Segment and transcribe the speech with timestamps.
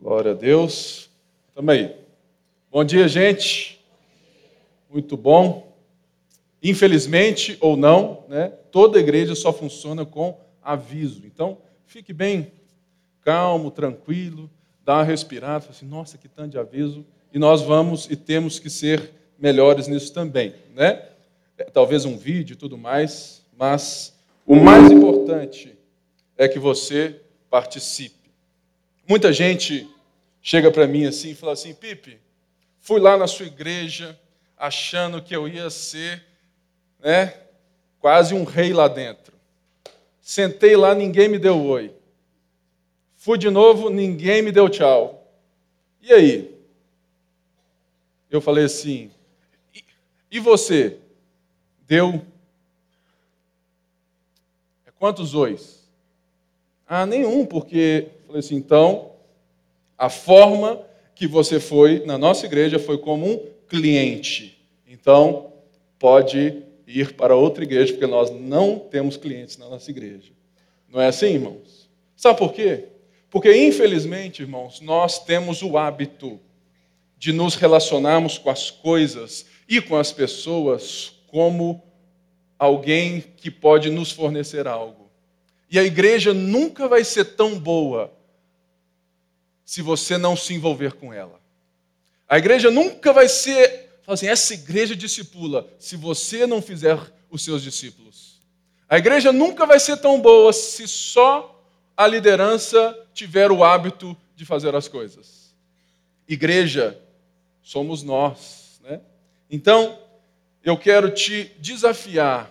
[0.00, 1.10] Glória a Deus.
[1.52, 1.92] Tamo aí.
[2.70, 3.84] Bom dia, gente.
[4.88, 5.76] Muito bom.
[6.62, 11.22] Infelizmente ou não, né, toda igreja só funciona com aviso.
[11.26, 12.52] Então, fique bem
[13.22, 14.48] calmo, tranquilo,
[14.84, 17.04] dá uma respirada, assim, nossa, que tanto de aviso.
[17.32, 21.08] E nós vamos e temos que ser melhores nisso também, né?
[21.58, 25.76] É, talvez um vídeo e tudo mais, mas o mais importante
[26.36, 27.20] é que você
[27.50, 28.17] participe.
[29.08, 29.88] Muita gente
[30.42, 32.20] chega para mim assim e fala assim: Pipe,
[32.78, 34.20] fui lá na sua igreja
[34.54, 36.22] achando que eu ia ser
[36.98, 37.34] né,
[37.98, 39.32] quase um rei lá dentro.
[40.20, 41.90] Sentei lá, ninguém me deu oi.
[43.16, 45.26] Fui de novo, ninguém me deu tchau.
[46.02, 46.54] E aí?
[48.30, 49.10] Eu falei assim:
[50.30, 50.98] e você?
[51.86, 52.26] Deu
[54.86, 55.88] é quantos ois?
[56.86, 59.12] Ah, nenhum, porque Falei assim, então,
[59.96, 60.82] a forma
[61.14, 64.62] que você foi na nossa igreja foi como um cliente.
[64.86, 65.54] Então,
[65.98, 70.30] pode ir para outra igreja, porque nós não temos clientes na nossa igreja.
[70.90, 71.88] Não é assim, irmãos?
[72.14, 72.84] Sabe por quê?
[73.30, 76.38] Porque, infelizmente, irmãos, nós temos o hábito
[77.16, 81.82] de nos relacionarmos com as coisas e com as pessoas como
[82.58, 85.08] alguém que pode nos fornecer algo.
[85.70, 88.17] E a igreja nunca vai ser tão boa
[89.68, 91.38] se você não se envolver com ela.
[92.26, 96.98] A igreja nunca vai ser, assim, essa igreja discipula, se você não fizer
[97.30, 98.40] os seus discípulos.
[98.88, 101.62] A igreja nunca vai ser tão boa se só
[101.94, 105.54] a liderança tiver o hábito de fazer as coisas.
[106.26, 106.98] Igreja
[107.62, 109.02] somos nós, né?
[109.50, 109.98] Então,
[110.64, 112.50] eu quero te desafiar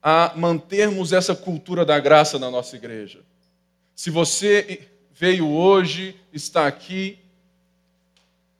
[0.00, 3.18] a mantermos essa cultura da graça na nossa igreja.
[3.96, 7.18] Se você veio hoje, está aqui,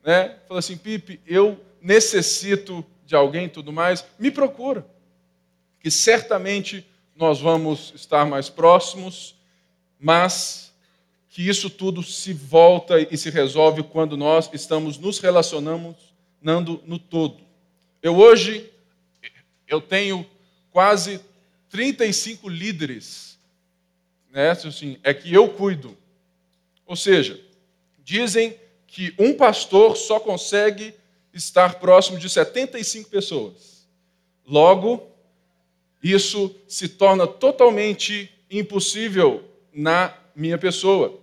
[0.04, 0.36] né?
[0.46, 4.86] Fala assim, Pipe, eu necessito de alguém tudo mais, me procura.
[5.80, 6.86] Que certamente
[7.16, 9.34] nós vamos estar mais próximos,
[9.98, 10.72] mas
[11.28, 15.96] que isso tudo se volta e se resolve quando nós estamos nos relacionando
[16.40, 17.42] no todo.
[18.00, 18.70] Eu hoje
[19.66, 20.24] eu tenho
[20.70, 21.20] quase
[21.70, 23.38] 35 líderes,
[24.30, 24.50] né?
[24.50, 25.96] Assim, é que eu cuido.
[26.86, 27.40] Ou seja,
[28.02, 30.94] dizem que um pastor só consegue
[31.32, 33.86] estar próximo de 75 pessoas.
[34.46, 35.08] Logo,
[36.02, 39.42] isso se torna totalmente impossível
[39.72, 41.18] na minha pessoa.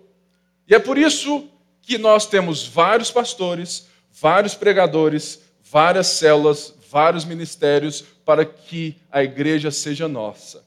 [0.67, 1.47] E é por isso
[1.81, 9.71] que nós temos vários pastores, vários pregadores, várias células, vários ministérios para que a igreja
[9.71, 10.65] seja nossa.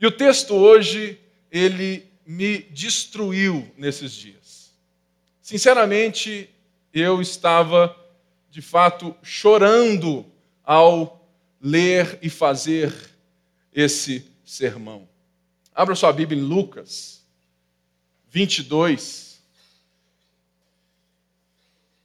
[0.00, 1.18] E o texto hoje,
[1.50, 4.70] ele me destruiu nesses dias.
[5.42, 6.48] Sinceramente,
[6.94, 7.96] eu estava,
[8.48, 10.24] de fato, chorando
[10.62, 11.28] ao
[11.60, 12.94] ler e fazer
[13.74, 15.08] esse sermão.
[15.74, 17.24] Abra sua Bíblia em Lucas
[18.28, 19.42] 22.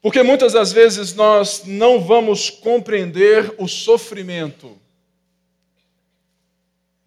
[0.01, 4.75] Porque muitas das vezes nós não vamos compreender o sofrimento.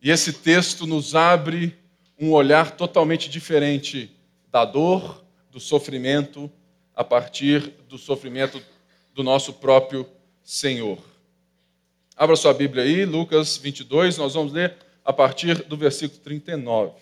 [0.01, 1.77] E esse texto nos abre
[2.19, 4.11] um olhar totalmente diferente
[4.51, 6.51] da dor, do sofrimento,
[6.95, 8.61] a partir do sofrimento
[9.15, 10.07] do nosso próprio
[10.43, 10.99] Senhor.
[12.17, 16.93] Abra sua Bíblia aí, Lucas 22, nós vamos ler a partir do versículo 39.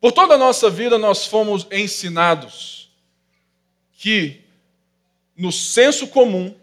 [0.00, 2.90] Por toda a nossa vida nós fomos ensinados
[3.92, 4.40] que
[5.36, 6.54] no senso comum,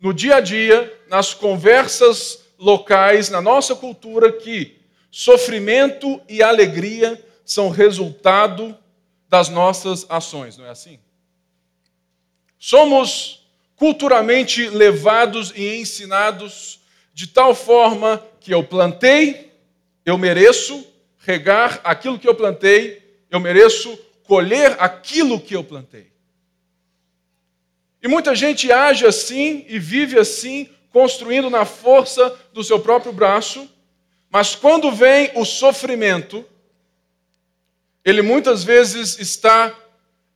[0.00, 4.81] no dia a dia, nas conversas locais, na nossa cultura, que
[5.14, 8.76] Sofrimento e alegria são resultado
[9.28, 10.98] das nossas ações, não é assim?
[12.58, 13.46] Somos
[13.76, 16.80] culturalmente levados e ensinados
[17.12, 19.52] de tal forma que eu plantei,
[20.02, 20.82] eu mereço
[21.18, 26.10] regar aquilo que eu plantei, eu mereço colher aquilo que eu plantei.
[28.02, 33.68] E muita gente age assim e vive assim, construindo na força do seu próprio braço,
[34.32, 36.42] mas quando vem o sofrimento,
[38.02, 39.78] ele muitas vezes está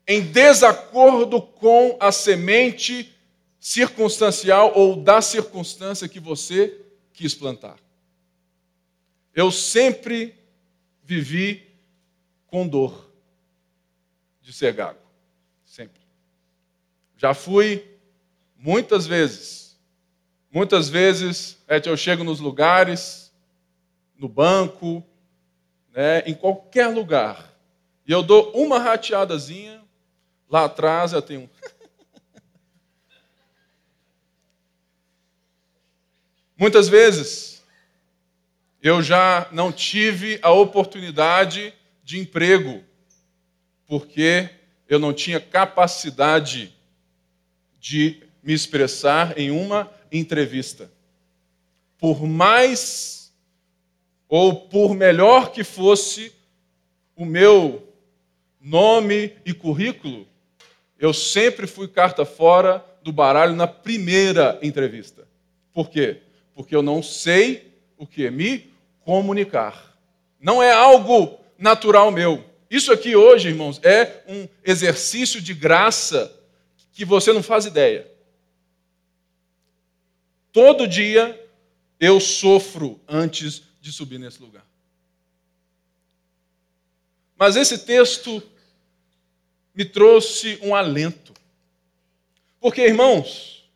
[0.07, 3.11] em desacordo com a semente
[3.59, 6.79] circunstancial ou da circunstância que você
[7.15, 7.79] quis plantar.
[9.35, 10.39] Eu sempre
[11.03, 11.67] vivi
[12.49, 13.11] com dor
[14.43, 15.01] de ser gago.
[15.65, 16.03] Sempre.
[17.17, 17.83] Já fui
[18.59, 19.75] muitas vezes.
[20.53, 23.26] Muitas vezes é eu chego nos lugares
[24.19, 25.05] no banco,
[25.93, 27.53] né, em qualquer lugar,
[28.07, 29.77] e eu dou uma rateadazinha,
[30.49, 31.51] Lá atrás eu tenho.
[36.57, 37.63] Muitas vezes
[38.81, 42.83] eu já não tive a oportunidade de emprego
[43.87, 44.49] porque
[44.89, 46.75] eu não tinha capacidade
[47.81, 50.91] de me expressar em uma entrevista.
[51.99, 53.26] Por mais
[54.29, 56.33] ou por melhor que fosse
[57.15, 57.87] o meu
[58.61, 60.27] nome e currículo,
[60.99, 65.27] eu sempre fui carta fora do baralho na primeira entrevista.
[65.73, 66.23] Por quê?
[66.55, 68.29] Porque eu não sei o que?
[68.31, 68.71] Me
[69.05, 69.97] comunicar.
[70.41, 72.45] Não é algo natural meu.
[72.69, 76.33] Isso aqui hoje, irmãos, é um exercício de graça
[76.93, 78.11] que você não faz ideia.
[80.53, 81.41] Todo dia
[82.01, 84.67] eu sofro antes de subir nesse lugar.
[87.39, 88.43] Mas esse texto
[89.73, 91.33] me trouxe um alento.
[92.59, 93.71] Porque, irmãos,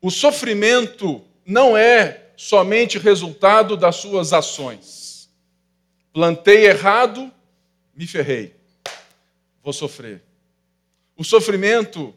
[0.00, 5.28] o sofrimento não é somente resultado das suas ações.
[6.10, 7.30] Plantei errado,
[7.94, 8.56] me ferrei.
[9.62, 10.22] Vou sofrer.
[11.18, 12.16] O sofrimento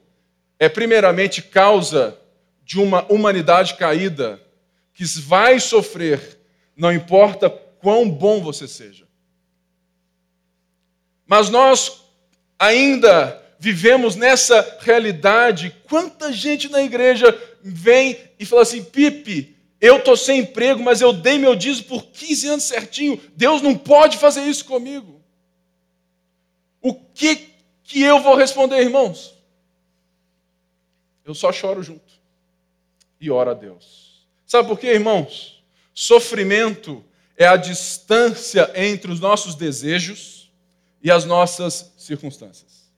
[0.58, 2.18] é primeiramente causa
[2.64, 4.42] de uma humanidade caída
[5.00, 6.38] que vai sofrer,
[6.76, 9.08] não importa quão bom você seja.
[11.26, 12.04] Mas nós
[12.60, 15.74] ainda vivemos nessa realidade.
[15.88, 21.14] Quanta gente na igreja vem e fala assim: Pipe, eu estou sem emprego, mas eu
[21.14, 23.22] dei meu dízimo por 15 anos certinho.
[23.38, 25.24] Deus não pode fazer isso comigo.
[26.82, 27.54] O que,
[27.86, 29.34] que eu vou responder, irmãos?
[31.24, 32.20] Eu só choro junto
[33.22, 34.09] e oro a Deus.
[34.50, 35.64] Sabe por quê, irmãos?
[35.94, 37.06] Sofrimento
[37.38, 40.52] é a distância entre os nossos desejos
[41.04, 42.90] e as nossas circunstâncias.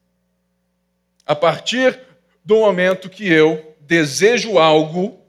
[1.25, 1.99] A partir
[2.45, 5.19] do momento que eu desejo algo,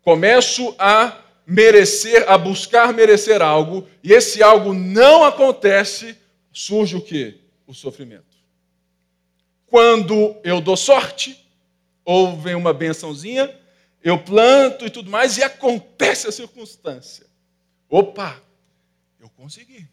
[0.00, 6.16] começo a merecer, a buscar merecer algo, e esse algo não acontece,
[6.50, 7.42] surge o que?
[7.66, 8.38] O sofrimento.
[9.66, 11.46] Quando eu dou sorte,
[12.06, 13.54] ou vem uma bençãozinha,
[14.02, 17.26] eu planto e tudo mais, e acontece a circunstância.
[17.88, 18.40] Opa,
[19.20, 19.86] eu consegui.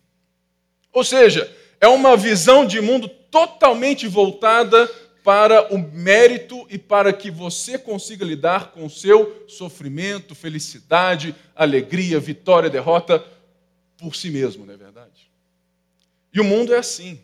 [0.91, 4.87] Ou seja, é uma visão de mundo totalmente voltada
[5.23, 12.19] para o mérito e para que você consiga lidar com o seu sofrimento, felicidade, alegria,
[12.19, 13.25] vitória, derrota
[13.97, 15.31] por si mesmo, não é verdade?
[16.31, 17.19] E o mundo é assim.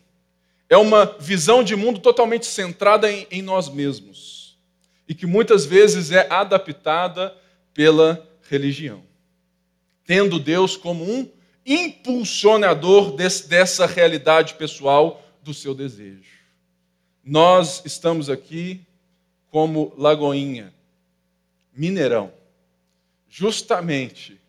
[0.68, 4.41] É uma visão de mundo totalmente centrada em, em nós mesmos
[5.12, 7.36] e que muitas vezes é adaptada
[7.74, 9.04] pela religião,
[10.06, 11.30] tendo Deus como um
[11.66, 16.32] impulsionador desse, dessa realidade pessoal do seu desejo.
[17.22, 18.80] Nós estamos aqui
[19.50, 20.72] como Lagoinha,
[21.76, 22.32] Mineirão,
[23.28, 24.40] justamente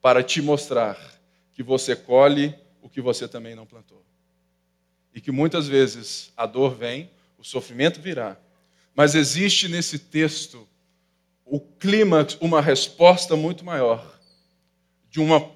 [0.00, 0.96] para te mostrar
[1.52, 4.04] que você colhe o que você também não plantou.
[5.12, 8.36] E que muitas vezes a dor vem, o sofrimento virá,
[8.94, 10.68] mas existe nesse texto
[11.44, 14.18] o clímax, uma resposta muito maior
[15.10, 15.50] de uma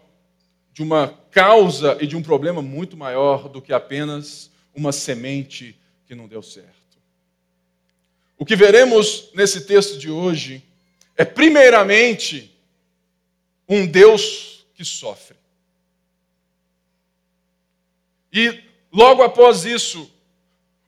[0.77, 5.75] de uma causa e de um problema muito maior do que apenas uma semente
[6.07, 6.77] que não deu certo.
[8.37, 10.63] O que veremos nesse texto de hoje
[11.17, 12.55] é, primeiramente,
[13.67, 15.39] um Deus que sofre.
[18.31, 20.11] E, logo após isso,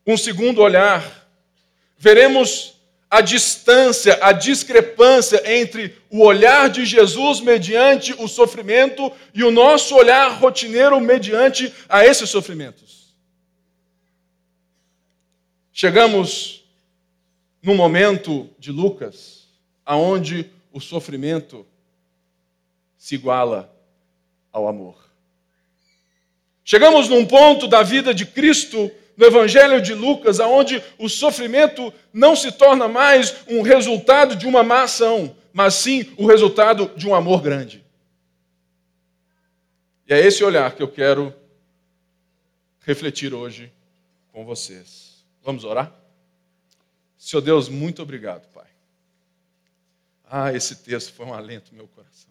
[0.06, 1.27] um segundo olhar,
[1.98, 2.78] veremos
[3.10, 9.96] a distância, a discrepância entre o olhar de Jesus mediante o sofrimento e o nosso
[9.96, 13.14] olhar rotineiro mediante a esses sofrimentos.
[15.72, 16.64] Chegamos
[17.62, 19.48] no momento de Lucas,
[19.84, 21.66] aonde o sofrimento
[22.96, 23.72] se iguala
[24.52, 24.96] ao amor.
[26.64, 32.36] Chegamos num ponto da vida de Cristo no Evangelho de Lucas, aonde o sofrimento não
[32.36, 37.16] se torna mais um resultado de uma má ação, mas sim o resultado de um
[37.16, 37.84] amor grande.
[40.06, 41.34] E é esse olhar que eu quero
[42.78, 43.72] refletir hoje
[44.32, 45.26] com vocês.
[45.42, 45.92] Vamos orar?
[47.18, 48.68] Senhor Deus, muito obrigado, Pai.
[50.30, 52.30] Ah, esse texto foi um alento no meu coração.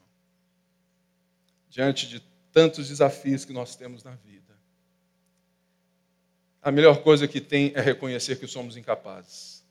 [1.70, 2.22] Diante de
[2.54, 4.47] tantos desafios que nós temos na vida
[6.68, 9.64] a melhor coisa que tem é reconhecer que somos incapazes.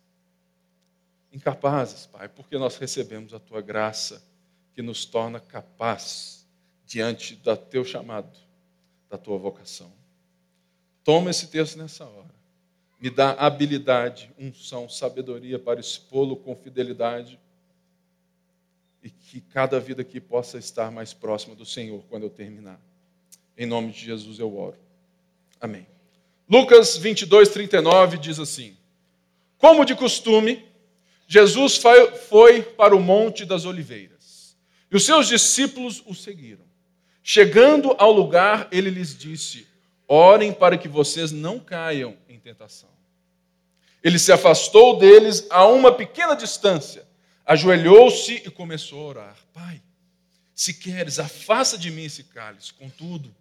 [1.30, 4.26] Incapazes, Pai, porque nós recebemos a tua graça
[4.72, 6.46] que nos torna capazes
[6.86, 8.34] diante do teu chamado,
[9.10, 9.92] da tua vocação.
[11.04, 12.34] Toma esse texto nessa hora.
[12.98, 17.38] me dá habilidade, unção, sabedoria para expô-lo com fidelidade
[19.02, 22.80] e que cada vida aqui possa estar mais próxima do Senhor quando eu terminar.
[23.54, 24.78] Em nome de Jesus eu oro.
[25.60, 25.86] Amém.
[26.48, 28.76] Lucas 22, 39 diz assim:
[29.58, 30.64] Como de costume,
[31.26, 31.80] Jesus
[32.28, 34.56] foi para o Monte das Oliveiras
[34.90, 36.64] e os seus discípulos o seguiram.
[37.22, 39.66] Chegando ao lugar, ele lhes disse:
[40.06, 42.88] Orem para que vocês não caiam em tentação.
[44.02, 47.04] Ele se afastou deles a uma pequena distância,
[47.44, 49.82] ajoelhou-se e começou a orar: Pai,
[50.54, 53.34] se queres, afasta de mim esse cálice, contudo,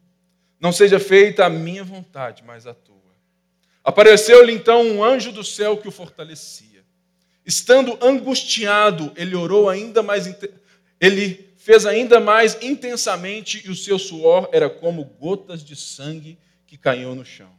[0.59, 2.94] não seja feita a minha vontade, mas a tua.
[3.85, 6.83] Apareceu-lhe então um anjo do céu que o fortalecia.
[7.45, 10.25] Estando angustiado, ele orou ainda mais,
[10.99, 16.79] ele fez ainda mais intensamente e o seu suor era como gotas de sangue que
[16.79, 17.51] caíam no chão.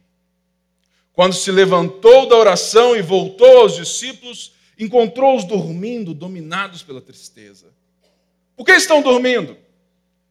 [1.13, 7.67] Quando se levantou da oração e voltou aos discípulos, encontrou-os dormindo, dominados pela tristeza.
[8.55, 9.57] Por que estão dormindo?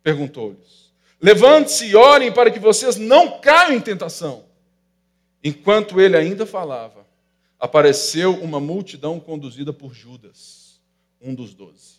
[0.03, 0.93] perguntou-lhes.
[1.21, 4.46] Levante-se e orem para que vocês não caiam em tentação.
[5.43, 7.07] Enquanto ele ainda falava,
[7.59, 10.81] apareceu uma multidão conduzida por Judas,
[11.21, 11.97] um dos doze.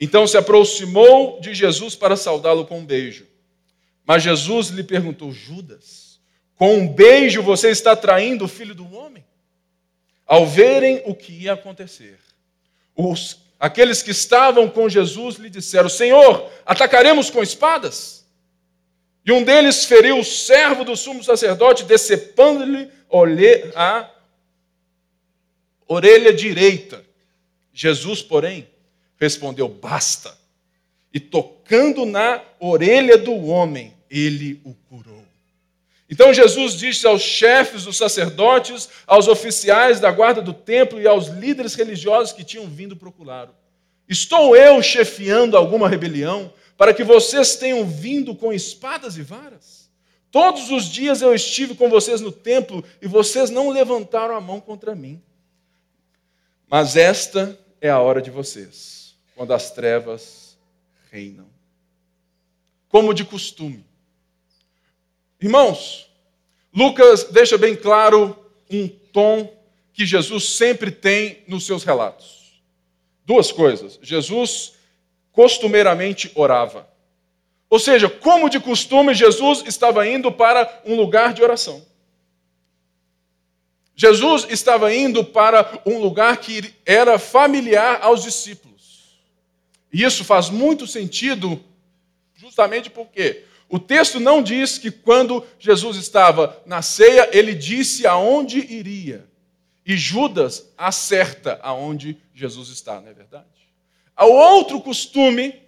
[0.00, 3.26] Então se aproximou de Jesus para saudá-lo com um beijo.
[4.04, 6.20] Mas Jesus lhe perguntou: Judas,
[6.56, 9.24] com um beijo você está traindo o filho do homem?
[10.26, 12.18] Ao verem o que ia acontecer,
[12.96, 18.21] os, aqueles que estavam com Jesus lhe disseram: Senhor, atacaremos com espadas?
[19.24, 22.90] E um deles feriu o servo do sumo sacerdote, decepando-lhe
[23.74, 24.10] a
[25.86, 27.04] orelha direita.
[27.72, 28.66] Jesus, porém,
[29.18, 30.36] respondeu: Basta.
[31.14, 35.22] E tocando na orelha do homem, ele o curou.
[36.10, 41.28] Então Jesus disse aos chefes dos sacerdotes, aos oficiais da guarda do templo e aos
[41.28, 43.54] líderes religiosos que tinham vindo procurá-lo:
[44.08, 46.52] Estou eu chefiando alguma rebelião
[46.82, 49.88] para que vocês tenham vindo com espadas e varas?
[50.32, 54.60] Todos os dias eu estive com vocês no templo e vocês não levantaram a mão
[54.60, 55.22] contra mim.
[56.68, 60.58] Mas esta é a hora de vocês, quando as trevas
[61.08, 61.46] reinam.
[62.88, 63.86] Como de costume,
[65.40, 66.10] Irmãos,
[66.74, 69.56] Lucas deixa bem claro um tom
[69.92, 72.60] que Jesus sempre tem nos seus relatos.
[73.24, 74.00] Duas coisas.
[74.02, 74.81] Jesus
[75.32, 76.88] costumeiramente orava.
[77.68, 81.84] Ou seja, como de costume, Jesus estava indo para um lugar de oração.
[83.96, 89.18] Jesus estava indo para um lugar que era familiar aos discípulos.
[89.92, 91.62] E isso faz muito sentido,
[92.34, 98.58] justamente porque o texto não diz que quando Jesus estava na ceia, ele disse aonde
[98.58, 99.26] iria.
[99.84, 103.46] E Judas acerta aonde Jesus está, não é verdade?
[104.18, 105.60] O outro costume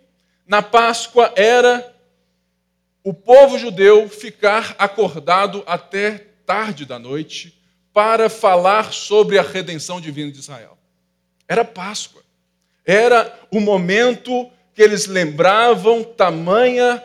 [0.47, 1.95] na Páscoa era
[3.03, 7.59] o povo judeu ficar acordado até tarde da noite
[7.93, 10.77] para falar sobre a redenção divina de Israel.
[11.49, 12.23] Era Páscoa.
[12.85, 17.03] Era o momento que eles lembravam tamanha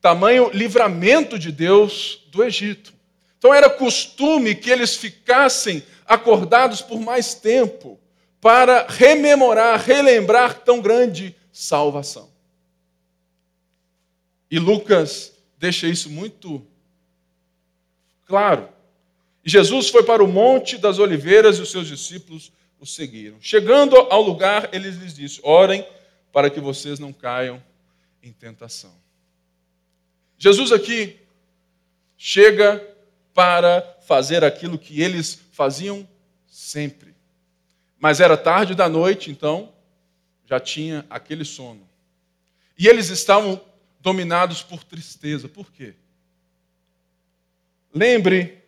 [0.00, 2.92] tamanho livramento de Deus do Egito.
[3.38, 7.98] Então era costume que eles ficassem acordados por mais tempo
[8.40, 12.30] para rememorar, relembrar tão grande salvação.
[14.50, 16.64] E Lucas deixa isso muito
[18.26, 18.68] claro.
[19.44, 23.38] Jesus foi para o Monte das Oliveiras e os seus discípulos o seguiram.
[23.40, 25.86] Chegando ao lugar, ele lhes disse: Orem
[26.32, 27.62] para que vocês não caiam
[28.22, 28.94] em tentação.
[30.38, 31.18] Jesus aqui
[32.16, 32.84] chega
[33.34, 36.08] para fazer aquilo que eles faziam
[36.46, 37.14] sempre.
[37.98, 39.72] Mas era tarde da noite, então
[40.46, 41.86] já tinha aquele sono.
[42.78, 43.60] E eles estavam
[44.00, 45.48] dominados por tristeza.
[45.48, 45.94] Por quê?
[47.92, 48.62] Lembre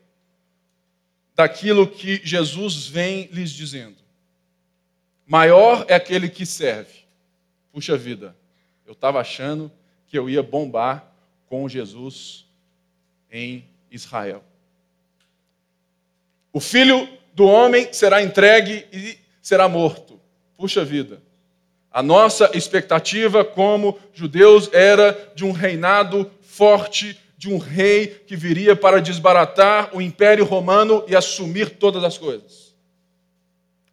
[1.35, 3.97] daquilo que Jesus vem lhes dizendo.
[5.27, 7.05] Maior é aquele que serve.
[7.73, 8.37] Puxa vida,
[8.85, 9.71] eu estava achando
[10.09, 11.11] que eu ia bombar
[11.47, 12.47] com Jesus
[13.31, 14.43] em Israel.
[16.53, 20.21] O filho do homem será entregue e será morto.
[20.57, 21.23] Puxa vida.
[21.91, 28.77] A nossa expectativa como judeus era de um reinado forte, de um rei que viria
[28.77, 32.75] para desbaratar o império romano e assumir todas as coisas.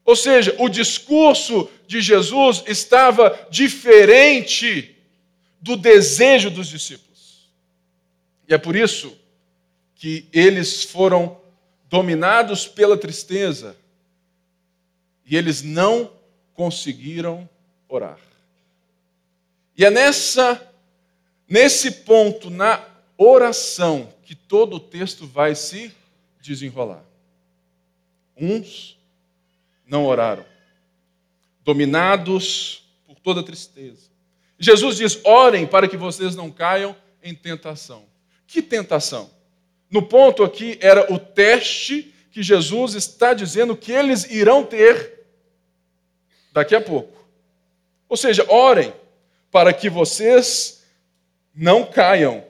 [0.06, 4.96] Ou seja, o discurso de Jesus estava diferente
[5.60, 7.50] do desejo dos discípulos.
[8.48, 9.18] E é por isso
[9.96, 11.38] que eles foram
[11.90, 13.76] dominados pela tristeza,
[15.28, 16.12] e eles não
[16.54, 17.48] conseguiram
[17.90, 18.18] orar.
[19.78, 20.64] E é nessa
[21.48, 22.84] nesse ponto na
[23.18, 25.94] oração que todo o texto vai se
[26.42, 27.04] desenrolar.
[28.36, 28.98] Uns
[29.86, 30.46] não oraram,
[31.64, 34.10] dominados por toda tristeza.
[34.58, 38.06] Jesus diz: orem para que vocês não caiam em tentação.
[38.46, 39.30] Que tentação?
[39.90, 45.17] No ponto aqui era o teste que Jesus está dizendo que eles irão ter
[46.58, 47.16] daqui a pouco.
[48.10, 48.92] Ou seja, orem
[49.52, 50.84] para que vocês
[51.54, 52.44] não caiam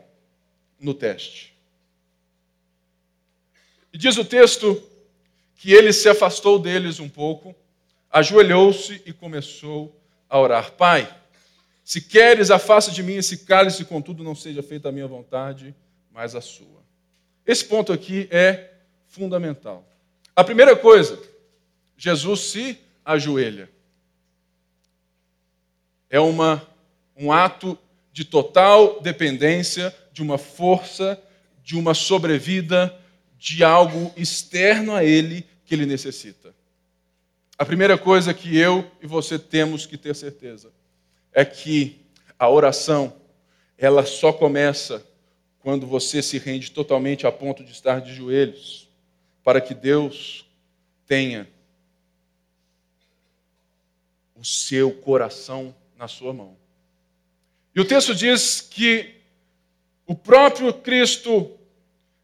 [0.80, 1.54] no teste.
[3.92, 4.82] E diz o texto
[5.56, 7.54] que ele se afastou deles um pouco,
[8.10, 10.00] ajoelhou-se e começou
[10.30, 11.14] a orar: Pai,
[11.84, 15.76] se queres, afasta de mim esse cálice, contudo não seja feita a minha vontade,
[16.12, 16.82] mas a sua.
[17.46, 18.72] Esse ponto aqui é
[19.08, 19.86] fundamental.
[20.34, 21.22] A primeira coisa,
[21.98, 23.76] Jesus se ajoelha.
[26.10, 26.66] É uma,
[27.16, 27.78] um ato
[28.12, 31.22] de total dependência de uma força,
[31.64, 32.98] de uma sobrevida,
[33.38, 36.56] de algo externo a ele que ele necessita.
[37.58, 40.72] A primeira coisa que eu e você temos que ter certeza
[41.34, 42.00] é que
[42.40, 43.14] a oração,
[43.78, 45.06] ela só começa
[45.60, 48.88] quando você se rende totalmente a ponto de estar de joelhos,
[49.44, 50.46] para que Deus
[51.06, 51.48] tenha
[54.36, 56.56] o seu coração na sua mão.
[57.76, 59.16] E o texto diz que
[60.06, 61.52] o próprio Cristo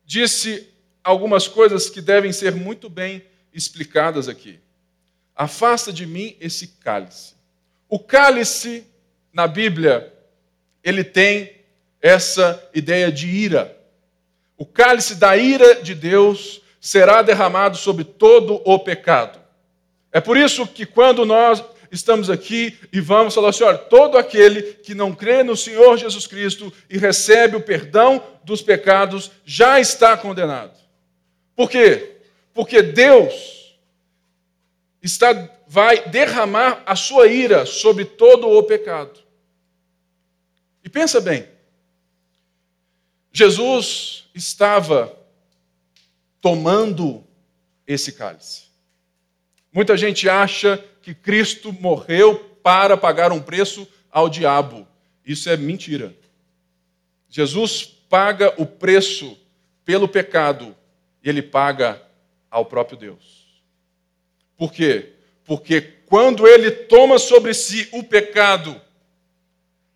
[0.06, 0.70] disse
[1.04, 4.60] algumas coisas que devem ser muito bem explicadas aqui.
[5.36, 7.34] Afasta de mim esse cálice.
[7.90, 8.86] O cálice
[9.32, 10.14] na Bíblia,
[10.84, 11.56] ele tem
[12.02, 13.78] essa ideia de ira.
[14.58, 19.40] O cálice da ira de Deus será derramado sobre todo o pecado.
[20.12, 21.64] É por isso que quando nós
[21.94, 26.26] estamos aqui e vamos falar assim: olha, todo aquele que não crê no Senhor Jesus
[26.28, 30.78] Cristo e recebe o perdão dos pecados já está condenado.
[31.56, 32.18] Por quê?
[32.54, 33.78] Porque Deus
[35.02, 39.20] está, vai derramar a sua ira sobre todo o pecado.
[40.84, 41.48] E pensa bem,
[43.32, 45.16] Jesus estava
[46.42, 47.24] tomando
[47.88, 48.64] esse cálice.
[49.72, 54.88] Muita gente acha que Cristo morreu para pagar um preço ao diabo.
[55.26, 56.16] Isso é mentira.
[57.30, 59.38] Jesus paga o preço
[59.84, 60.74] pelo pecado
[61.22, 62.02] e ele paga
[62.50, 63.62] ao próprio Deus.
[64.58, 65.10] Por quê?
[65.44, 68.80] Porque quando ele toma sobre si o pecado,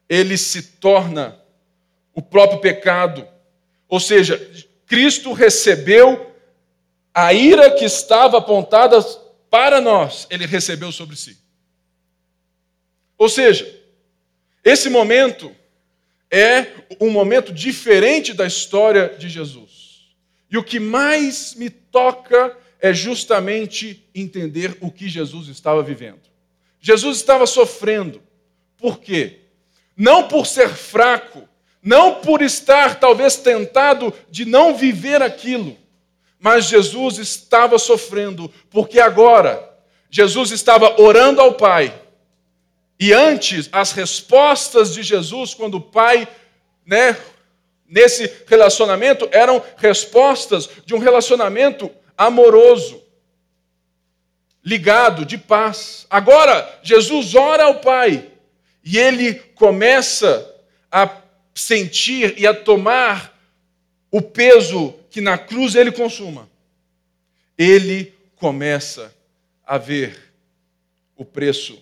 [0.09, 1.39] ele se torna
[2.13, 3.25] o próprio pecado.
[3.87, 4.37] Ou seja,
[4.85, 6.33] Cristo recebeu
[7.13, 8.99] a ira que estava apontada
[9.49, 11.37] para nós, ele recebeu sobre si.
[13.17, 13.67] Ou seja,
[14.63, 15.55] esse momento
[16.29, 16.67] é
[16.99, 20.15] um momento diferente da história de Jesus.
[20.49, 26.21] E o que mais me toca é justamente entender o que Jesus estava vivendo.
[26.79, 28.21] Jesus estava sofrendo.
[28.77, 29.39] Por quê?
[29.97, 31.49] não por ser fraco,
[31.81, 35.75] não por estar talvez tentado de não viver aquilo,
[36.39, 39.67] mas Jesus estava sofrendo, porque agora
[40.09, 41.93] Jesus estava orando ao Pai.
[42.99, 46.27] E antes, as respostas de Jesus, quando o Pai,
[46.85, 47.17] né,
[47.87, 53.01] nesse relacionamento, eram respostas de um relacionamento amoroso,
[54.63, 56.05] ligado, de paz.
[56.09, 58.29] Agora, Jesus ora ao Pai
[58.83, 60.53] e ele começa
[60.91, 61.09] a
[61.53, 63.37] sentir e a tomar
[64.11, 66.47] o peso que na cruz ele consuma.
[67.57, 69.11] Ele começa
[69.65, 70.31] a ver
[71.15, 71.81] o preço,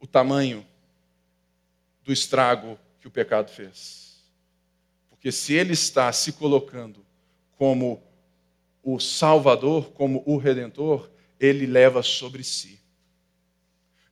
[0.00, 0.66] o tamanho
[2.02, 4.24] do estrago que o pecado fez.
[5.08, 7.06] Porque se ele está se colocando
[7.56, 8.02] como
[8.82, 12.80] o Salvador, como o Redentor, ele leva sobre si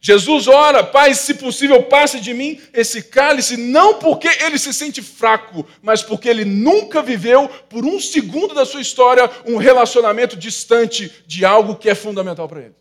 [0.07, 5.01] Jesus ora, Pai, se possível, passe de mim esse cálice, não porque ele se sente
[5.01, 11.11] fraco, mas porque ele nunca viveu, por um segundo da sua história, um relacionamento distante
[11.27, 12.75] de algo que é fundamental para ele.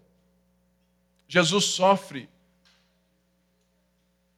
[1.25, 2.27] Jesus sofre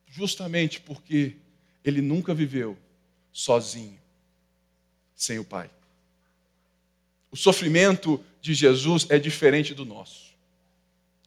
[0.06, 1.38] justamente porque
[1.84, 2.78] ele nunca viveu
[3.34, 4.00] sozinho,
[5.16, 5.72] sem o Pai.
[7.32, 10.36] O sofrimento de Jesus é diferente do nosso.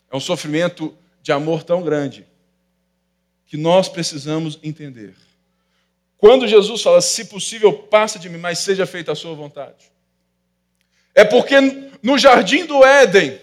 [0.08, 0.96] É um sofrimento
[1.28, 2.26] de amor tão grande
[3.44, 5.14] que nós precisamos entender.
[6.16, 9.92] Quando Jesus fala, se possível, passa de mim, mas seja feita a sua vontade.
[11.14, 11.56] É porque
[12.02, 13.38] no jardim do Éden,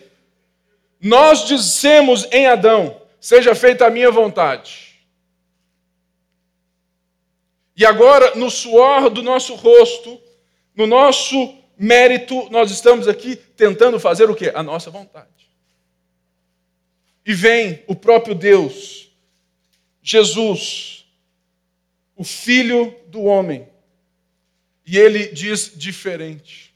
[0.99, 4.95] nós dissemos em Adão: seja feita a minha vontade.
[7.77, 10.19] E agora, no suor do nosso rosto,
[10.75, 14.51] no nosso mérito, nós estamos aqui tentando fazer o quê?
[14.55, 15.35] A nossa vontade.
[17.25, 19.09] E vem o próprio Deus,
[20.01, 21.05] Jesus,
[22.15, 23.67] o Filho do homem,
[24.85, 26.73] e ele diz diferente.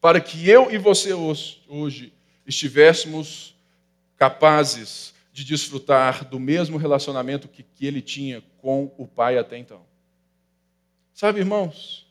[0.00, 2.12] Para que eu e você hoje
[2.46, 3.54] estivéssemos
[4.16, 9.84] capazes de desfrutar do mesmo relacionamento que, que ele tinha com o Pai até então.
[11.14, 12.06] Sabe, irmãos,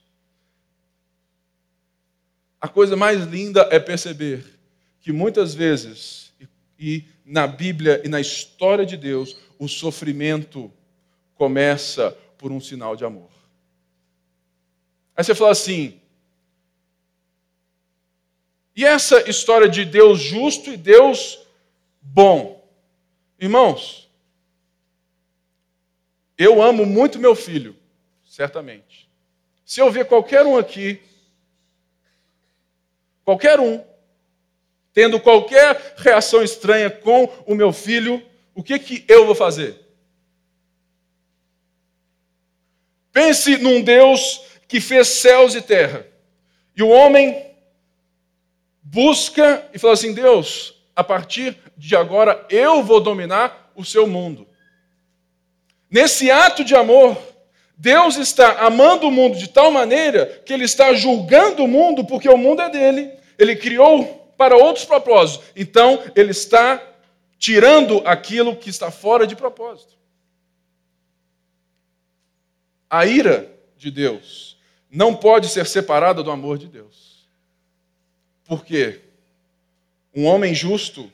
[2.60, 4.46] a coisa mais linda é perceber
[5.00, 6.31] que muitas vezes,
[6.82, 10.74] e na Bíblia e na história de Deus, o sofrimento
[11.36, 13.30] começa por um sinal de amor.
[15.16, 16.02] Aí você fala assim,
[18.76, 21.46] e essa história de Deus justo e Deus
[22.02, 22.68] bom?
[23.40, 24.10] Irmãos,
[26.36, 27.76] eu amo muito meu filho,
[28.26, 29.08] certamente.
[29.64, 31.00] Se eu ver qualquer um aqui
[33.24, 33.84] qualquer um,
[34.94, 38.22] tendo qualquer reação estranha com o meu filho,
[38.54, 39.80] o que, que eu vou fazer?
[43.12, 46.06] Pense num Deus que fez céus e terra.
[46.76, 47.46] E o homem
[48.82, 54.48] busca e fala assim: Deus, a partir de agora eu vou dominar o seu mundo.
[55.90, 57.18] Nesse ato de amor,
[57.78, 62.30] Deus está amando o mundo de tal maneira que ele está julgando o mundo porque
[62.30, 63.12] o mundo é dele.
[63.38, 65.48] Ele criou para outros propósitos.
[65.56, 66.82] Então, ele está
[67.38, 69.96] tirando aquilo que está fora de propósito.
[72.90, 74.58] A ira de Deus
[74.90, 77.30] não pode ser separada do amor de Deus.
[78.44, 79.02] Por quê?
[80.12, 81.14] Um homem justo,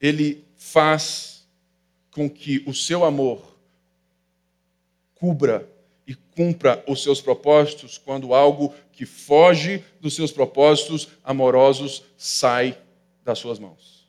[0.00, 1.46] ele faz
[2.12, 3.58] com que o seu amor
[5.16, 5.70] cubra
[6.06, 12.78] e cumpra os seus propósitos quando algo que foge dos seus propósitos amorosos sai
[13.24, 14.06] das suas mãos.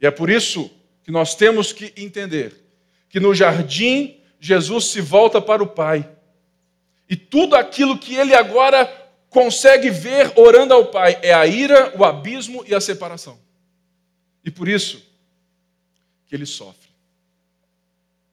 [0.00, 0.70] E é por isso
[1.02, 2.54] que nós temos que entender
[3.08, 6.08] que no jardim Jesus se volta para o Pai.
[7.08, 8.86] E tudo aquilo que ele agora
[9.30, 13.38] consegue ver orando ao Pai é a ira, o abismo e a separação.
[14.44, 15.02] E por isso
[16.26, 16.90] que ele sofre.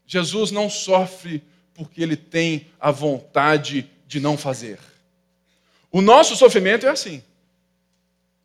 [0.05, 1.41] Jesus não sofre
[1.73, 4.79] porque ele tem a vontade de não fazer.
[5.91, 7.23] O nosso sofrimento é assim.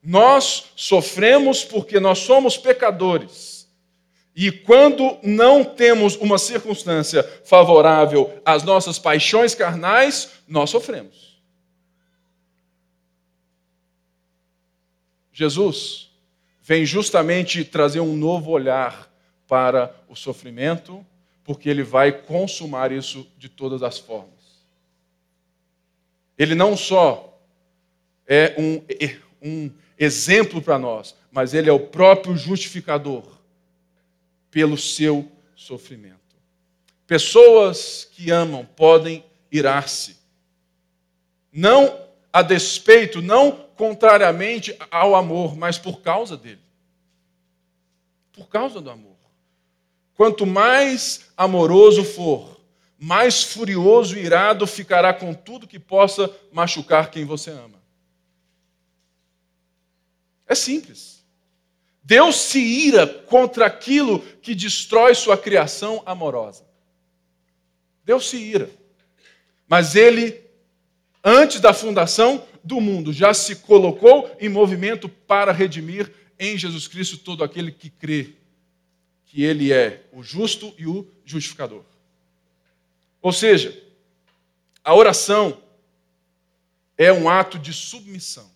[0.02, 3.68] Nós sofremos porque nós somos pecadores.
[4.34, 11.40] E quando não temos uma circunstância favorável às nossas paixões carnais, nós sofremos.
[15.32, 16.10] Jesus
[16.62, 19.10] vem justamente trazer um novo olhar
[19.46, 21.04] para o sofrimento
[21.48, 24.66] porque ele vai consumar isso de todas as formas.
[26.36, 27.40] Ele não só
[28.26, 28.82] é um,
[29.40, 33.24] um exemplo para nós, mas ele é o próprio justificador
[34.50, 36.36] pelo seu sofrimento.
[37.06, 40.18] Pessoas que amam podem irar-se,
[41.50, 41.98] não
[42.30, 46.60] a despeito, não contrariamente ao amor, mas por causa dele.
[48.34, 49.07] Por causa do amor.
[50.18, 52.60] Quanto mais amoroso for,
[52.98, 57.80] mais furioso e irado ficará com tudo que possa machucar quem você ama.
[60.44, 61.24] É simples.
[62.02, 66.66] Deus se ira contra aquilo que destrói sua criação amorosa.
[68.04, 68.68] Deus se ira.
[69.68, 70.42] Mas ele,
[71.22, 77.18] antes da fundação do mundo, já se colocou em movimento para redimir em Jesus Cristo
[77.18, 78.34] todo aquele que crê
[79.28, 81.84] que ele é o justo e o justificador.
[83.20, 83.78] Ou seja,
[84.82, 85.62] a oração
[86.96, 88.50] é um ato de submissão.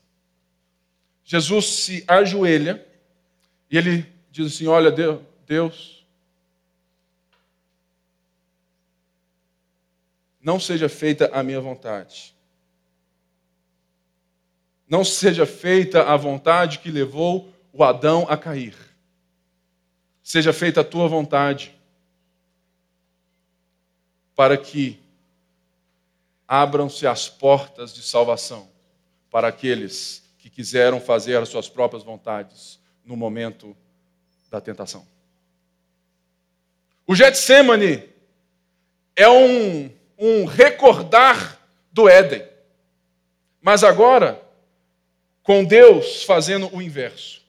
[1.25, 2.85] Jesus se ajoelha
[3.71, 4.91] e ele diz assim: Olha,
[5.47, 6.07] Deus,
[10.41, 12.35] não seja feita a minha vontade.
[14.89, 18.92] Não seja feita a vontade que levou o Adão a cair
[20.23, 21.75] seja feita a tua vontade,
[24.35, 24.99] para que
[26.47, 28.69] abram-se as portas de salvação
[29.31, 33.77] para aqueles que quiseram fazer as suas próprias vontades no momento
[34.51, 35.07] da tentação.
[37.07, 38.09] O Getsemane
[39.17, 41.59] é um, um recordar
[41.91, 42.47] do Éden.
[43.61, 44.43] Mas agora,
[45.43, 47.42] com Deus fazendo o inverso.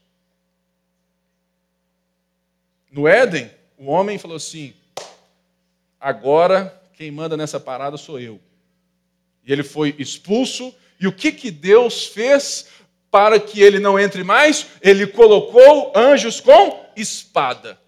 [2.93, 4.71] No Éden, o homem falou assim:
[5.99, 8.39] agora quem manda nessa parada sou eu.
[9.43, 10.73] E ele foi expulso.
[10.99, 12.67] E o que, que Deus fez
[13.09, 14.67] para que ele não entre mais?
[14.79, 17.79] Ele colocou anjos com espada.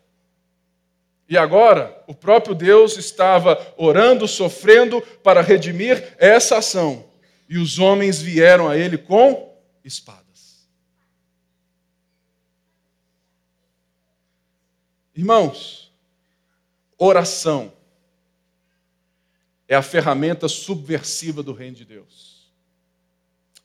[1.29, 7.05] E agora, o próprio Deus estava orando, sofrendo para redimir essa ação.
[7.47, 10.24] E os homens vieram a ele com espadas.
[15.15, 15.91] Irmãos,
[16.97, 17.71] oração
[19.67, 22.51] é a ferramenta subversiva do reino de Deus.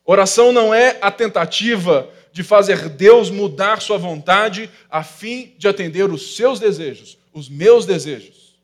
[0.05, 6.09] Oração não é a tentativa de fazer Deus mudar sua vontade a fim de atender
[6.09, 8.59] os seus desejos, os meus desejos.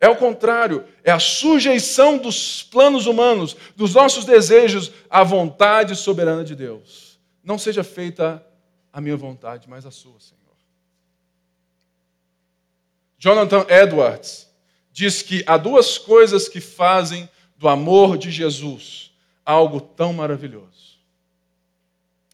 [0.00, 6.44] É o contrário, é a sujeição dos planos humanos, dos nossos desejos à vontade soberana
[6.44, 7.18] de Deus.
[7.42, 8.44] Não seja feita
[8.92, 10.43] a minha vontade, mas a sua, Senhor.
[13.24, 14.46] Jonathan Edwards
[14.92, 20.98] diz que há duas coisas que fazem do amor de Jesus algo tão maravilhoso.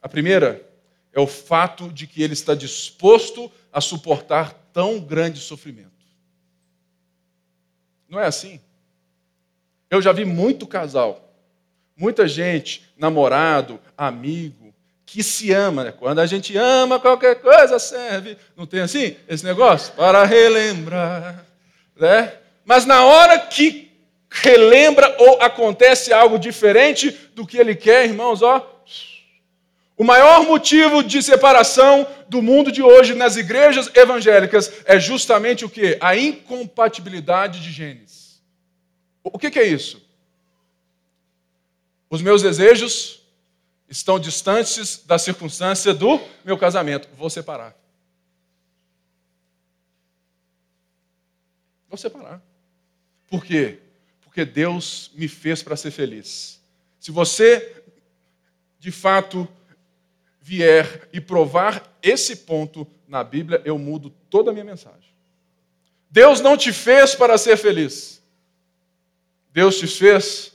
[0.03, 0.69] A primeira
[1.13, 5.93] é o fato de que ele está disposto a suportar tão grande sofrimento.
[8.09, 8.61] Não é assim?
[9.89, 11.33] Eu já vi muito casal,
[11.97, 14.75] muita gente, namorado, amigo,
[15.13, 15.85] que se ama.
[15.85, 15.93] Né?
[15.93, 18.37] Quando a gente ama, qualquer coisa serve.
[18.57, 19.93] Não tem assim esse negócio?
[19.95, 21.45] Para relembrar.
[21.97, 22.33] Né?
[22.65, 23.91] Mas na hora que
[24.31, 28.65] relembra ou acontece algo diferente do que ele quer, irmãos, ó.
[29.97, 35.69] O maior motivo de separação do mundo de hoje nas igrejas evangélicas é justamente o
[35.69, 35.99] que?
[36.01, 38.41] A incompatibilidade de genes.
[39.25, 40.01] O que, que é isso?
[42.09, 43.20] Os meus desejos
[43.91, 47.09] estão distantes da circunstância do meu casamento.
[47.17, 47.77] Vou separar.
[51.89, 52.41] Vou separar.
[53.29, 53.81] Por quê?
[54.23, 56.61] Porque Deus me fez para ser feliz.
[57.01, 57.83] Se você,
[58.79, 59.49] de fato,
[60.41, 65.11] vier e provar esse ponto na Bíblia, eu mudo toda a minha mensagem.
[66.09, 68.23] Deus não te fez para ser feliz.
[69.53, 70.53] Deus te fez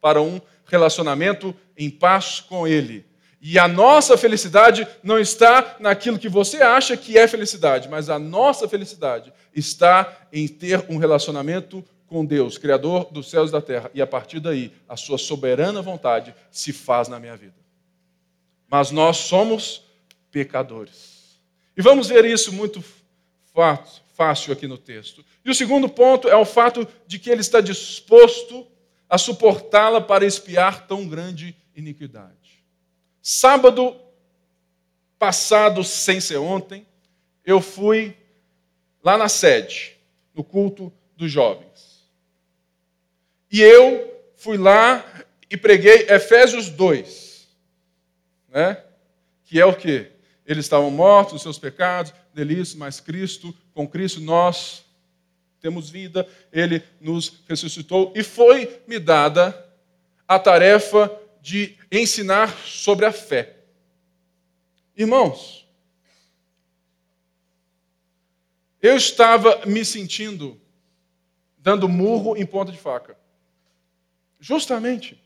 [0.00, 3.04] para um relacionamento em paz com Ele.
[3.40, 8.18] E a nossa felicidade não está naquilo que você acha que é felicidade, mas a
[8.18, 13.90] nossa felicidade está em ter um relacionamento com Deus, Criador dos céus e da terra,
[13.94, 17.54] e a partir daí a sua soberana vontade se faz na minha vida.
[18.68, 19.82] Mas nós somos
[20.30, 21.38] pecadores.
[21.76, 22.82] E vamos ver isso muito
[24.14, 25.24] fácil aqui no texto.
[25.44, 28.68] E o segundo ponto é o fato de que ele está disposto a
[29.16, 32.62] suportá-la para espiar tão grande iniquidade.
[33.22, 33.96] Sábado
[35.18, 36.86] passado, sem ser ontem,
[37.44, 38.16] eu fui
[39.02, 39.96] lá na sede,
[40.34, 42.06] no culto dos jovens.
[43.50, 45.04] E eu fui lá
[45.50, 47.48] e preguei Efésios 2,
[48.48, 48.84] né?
[49.44, 50.12] que é o que?
[50.46, 54.84] Eles estavam mortos nos seus pecados, delícias, mas Cristo, com Cristo nós
[55.60, 59.66] temos vida, Ele nos ressuscitou e foi me dada
[60.26, 63.56] a tarefa de ensinar sobre a fé.
[64.96, 65.66] Irmãos,
[68.80, 70.60] eu estava me sentindo
[71.58, 73.16] dando murro em ponta de faca.
[74.40, 75.20] Justamente.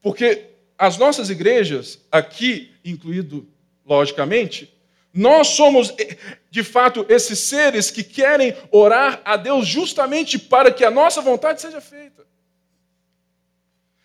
[0.00, 0.46] Porque
[0.78, 3.46] as nossas igrejas, aqui incluído,
[3.84, 4.72] logicamente,
[5.12, 6.16] nós somos, eh,
[6.50, 11.60] de fato, esses seres que querem orar a Deus justamente para que a nossa vontade
[11.60, 12.26] seja feita.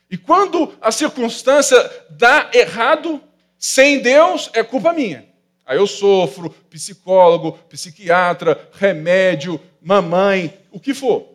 [0.09, 1.77] E quando a circunstância
[2.09, 3.21] dá errado,
[3.57, 5.27] sem Deus, é culpa minha.
[5.65, 11.27] Aí eu sofro, psicólogo, psiquiatra, remédio, mamãe, o que for.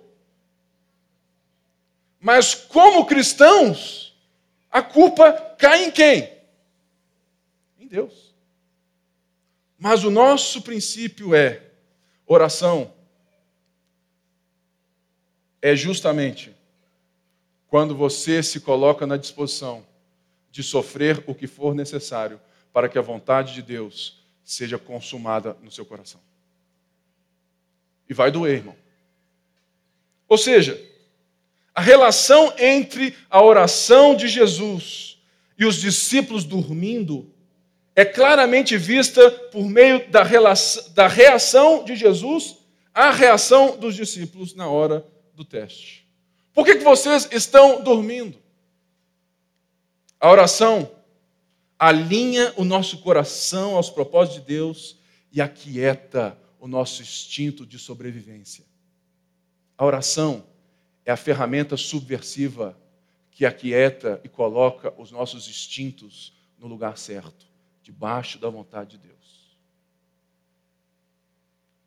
[2.21, 4.17] Mas como cristãos,
[4.71, 6.31] a culpa cai em quem?
[7.81, 8.30] Em Deus.
[9.81, 11.63] Mas o nosso princípio é
[12.27, 12.93] oração
[15.63, 16.55] é justamente
[17.67, 19.87] quando você se coloca na disposição
[20.51, 22.39] de sofrer o que for necessário
[22.75, 26.21] para que a vontade de Deus seja consumada no seu coração.
[28.07, 28.77] E vai doer, irmão.
[30.29, 30.79] Ou seja,
[31.75, 35.19] a relação entre a oração de Jesus
[35.59, 37.33] e os discípulos dormindo
[37.95, 42.57] é claramente vista por meio da, relação, da reação de Jesus
[42.95, 46.07] à reação dos discípulos na hora do teste.
[46.53, 48.39] Por que, que vocês estão dormindo?
[50.19, 50.91] A oração
[51.79, 54.99] alinha o nosso coração aos propósitos de Deus
[55.33, 58.65] e aquieta o nosso instinto de sobrevivência.
[59.79, 60.45] A oração
[61.07, 62.79] é a ferramenta subversiva
[63.31, 67.47] que aquieta e coloca os nossos instintos no lugar certo,
[67.91, 69.59] debaixo da vontade de Deus.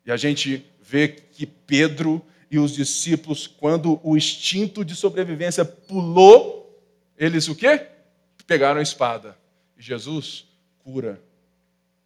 [0.04, 6.78] E a gente vê que Pedro e os discípulos, quando o instinto de sobrevivência pulou,
[7.16, 7.88] eles o quê?
[8.46, 9.36] Pegaram a espada.
[9.78, 10.46] E Jesus
[10.78, 11.20] cura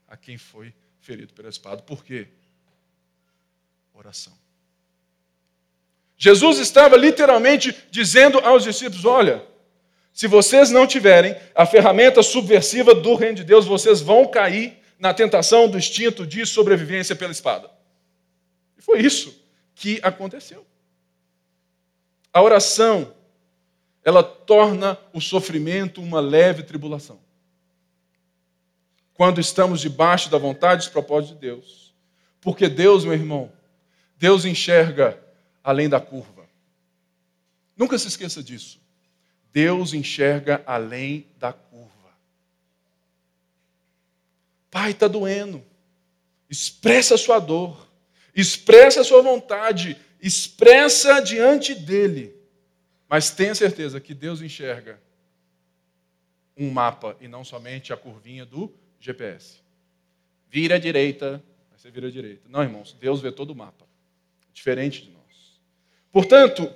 [0.06, 1.82] a quem foi ferido pela espada.
[1.82, 2.28] Por quê?
[3.92, 4.32] Oração.
[6.16, 9.44] Jesus estava literalmente dizendo aos discípulos: olha,
[10.18, 15.14] se vocês não tiverem a ferramenta subversiva do reino de Deus, vocês vão cair na
[15.14, 17.70] tentação do instinto de sobrevivência pela espada.
[18.76, 19.40] E foi isso
[19.76, 20.66] que aconteceu.
[22.32, 23.14] A oração,
[24.02, 27.20] ela torna o sofrimento uma leve tribulação.
[29.14, 31.94] Quando estamos debaixo da vontade e dos propósitos de Deus.
[32.40, 33.52] Porque Deus, meu irmão,
[34.16, 35.16] Deus enxerga
[35.62, 36.44] além da curva.
[37.76, 38.87] Nunca se esqueça disso.
[39.52, 41.88] Deus enxerga além da curva.
[44.70, 45.62] Pai, está doendo.
[46.48, 47.88] Expressa a sua dor
[48.40, 52.34] expressa a sua vontade, expressa diante dele.
[53.08, 55.00] Mas tenha certeza que Deus enxerga
[56.56, 59.58] um mapa e não somente a curvinha do GPS.
[60.48, 61.42] Vira à direita,
[61.76, 62.42] você vira à direita.
[62.48, 63.86] Não, irmãos, Deus vê todo o mapa.
[64.52, 65.60] Diferente de nós.
[66.12, 66.72] Portanto,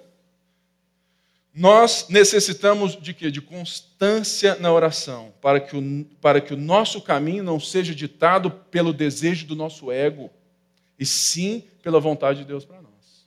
[1.55, 3.31] nós necessitamos de quê?
[3.31, 8.51] De constância na oração, para que, o, para que o nosso caminho não seja ditado
[8.51, 10.31] pelo desejo do nosso ego
[10.99, 13.27] e sim pela vontade de Deus para nós.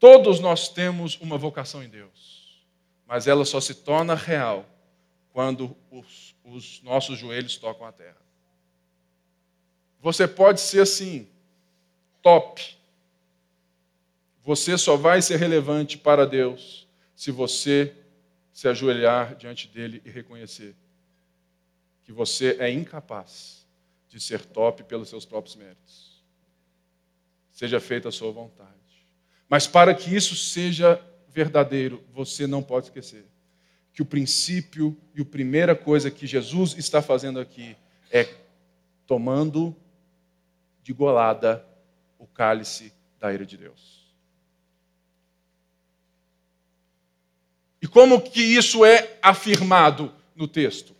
[0.00, 2.64] Todos nós temos uma vocação em Deus,
[3.06, 4.66] mas ela só se torna real
[5.32, 8.20] quando os, os nossos joelhos tocam a terra.
[10.00, 11.28] Você pode ser assim,
[12.20, 12.76] top.
[14.42, 16.82] Você só vai ser relevante para Deus
[17.22, 17.94] se você
[18.52, 20.74] se ajoelhar diante dele e reconhecer
[22.02, 23.64] que você é incapaz
[24.08, 26.20] de ser top pelos seus próprios méritos
[27.52, 28.72] seja feita a sua vontade.
[29.48, 33.24] Mas para que isso seja verdadeiro, você não pode esquecer
[33.92, 37.76] que o princípio e a primeira coisa que Jesus está fazendo aqui
[38.10, 38.28] é
[39.06, 39.76] tomando
[40.82, 41.64] de golada
[42.18, 44.01] o cálice da ira de Deus.
[47.82, 50.94] E como que isso é afirmado no texto?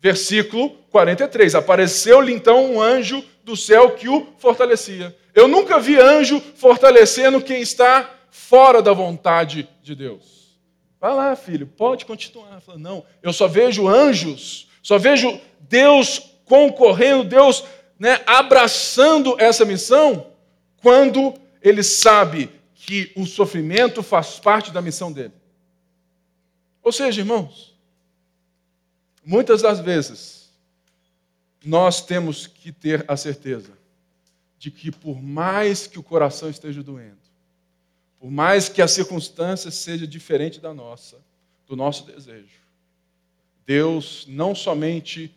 [0.00, 1.56] Versículo 43.
[1.56, 5.14] Apareceu-lhe então um anjo do céu que o fortalecia.
[5.34, 10.56] Eu nunca vi anjo fortalecendo quem está fora da vontade de Deus.
[11.00, 12.62] Vai lá, filho, pode continuar.
[12.78, 17.64] Não, eu só vejo anjos, só vejo Deus concorrendo, Deus
[17.98, 20.28] né, abraçando essa missão,
[20.80, 25.32] quando ele sabe que o sofrimento faz parte da missão dele.
[26.84, 27.74] Ou seja, irmãos,
[29.24, 30.52] muitas das vezes
[31.64, 33.72] nós temos que ter a certeza
[34.58, 37.16] de que, por mais que o coração esteja doendo,
[38.20, 41.18] por mais que a circunstância seja diferente da nossa,
[41.66, 42.60] do nosso desejo,
[43.64, 45.34] Deus não somente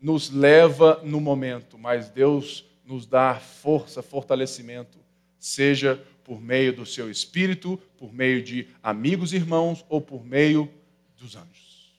[0.00, 4.98] nos leva no momento, mas Deus nos dá força, fortalecimento,
[5.38, 10.70] seja por meio do seu espírito, por meio de amigos irmãos ou por meio
[11.16, 11.92] dos anjos.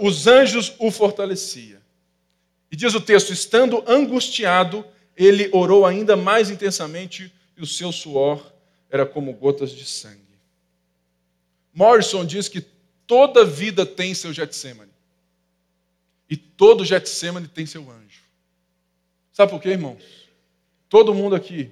[0.00, 1.80] os anjos o fortaleciam.
[2.70, 4.84] E diz o texto: estando angustiado,
[5.16, 8.52] ele orou ainda mais intensamente e o seu suor
[8.88, 10.20] era como gotas de sangue.
[11.72, 12.60] Morrison diz que
[13.06, 14.90] toda vida tem seu Getsemane.
[16.28, 18.22] E todo Getsemane tem seu anjo.
[19.32, 20.28] Sabe por quê, irmãos?
[20.88, 21.70] Todo mundo aqui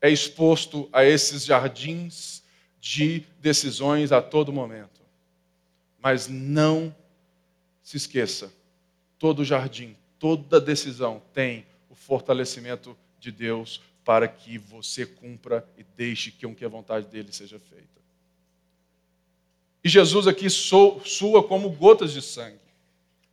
[0.00, 2.42] é exposto a esses jardins
[2.80, 5.00] de decisões a todo momento.
[6.00, 6.94] Mas não
[7.82, 8.50] se esqueça
[9.20, 16.30] todo jardim, toda decisão tem o fortalecimento de Deus para que você cumpra e deixe
[16.30, 17.86] que a vontade dele seja feita.
[19.84, 22.58] E Jesus aqui sua como gotas de sangue.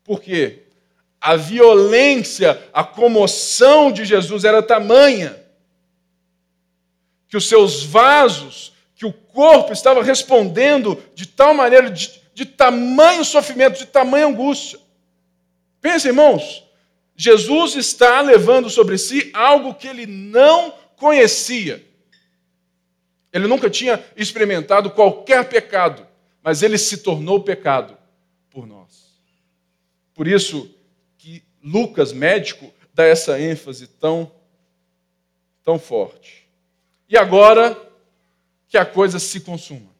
[0.03, 0.63] Por quê?
[1.19, 5.46] A violência, a comoção de Jesus era tamanha
[7.27, 13.23] que os seus vasos, que o corpo estava respondendo de tal maneira, de, de tamanho
[13.23, 14.79] sofrimento, de tamanha angústia.
[15.81, 16.63] Pensa, irmãos,
[17.15, 21.85] Jesus está levando sobre si algo que ele não conhecia.
[23.31, 26.07] Ele nunca tinha experimentado qualquer pecado,
[26.41, 27.97] mas ele se tornou pecado
[28.49, 29.21] por nós.
[30.13, 30.73] Por isso
[31.17, 34.31] que Lucas, médico, dá essa ênfase tão,
[35.63, 36.46] tão forte.
[37.09, 37.75] E agora
[38.67, 39.95] que a coisa se consuma.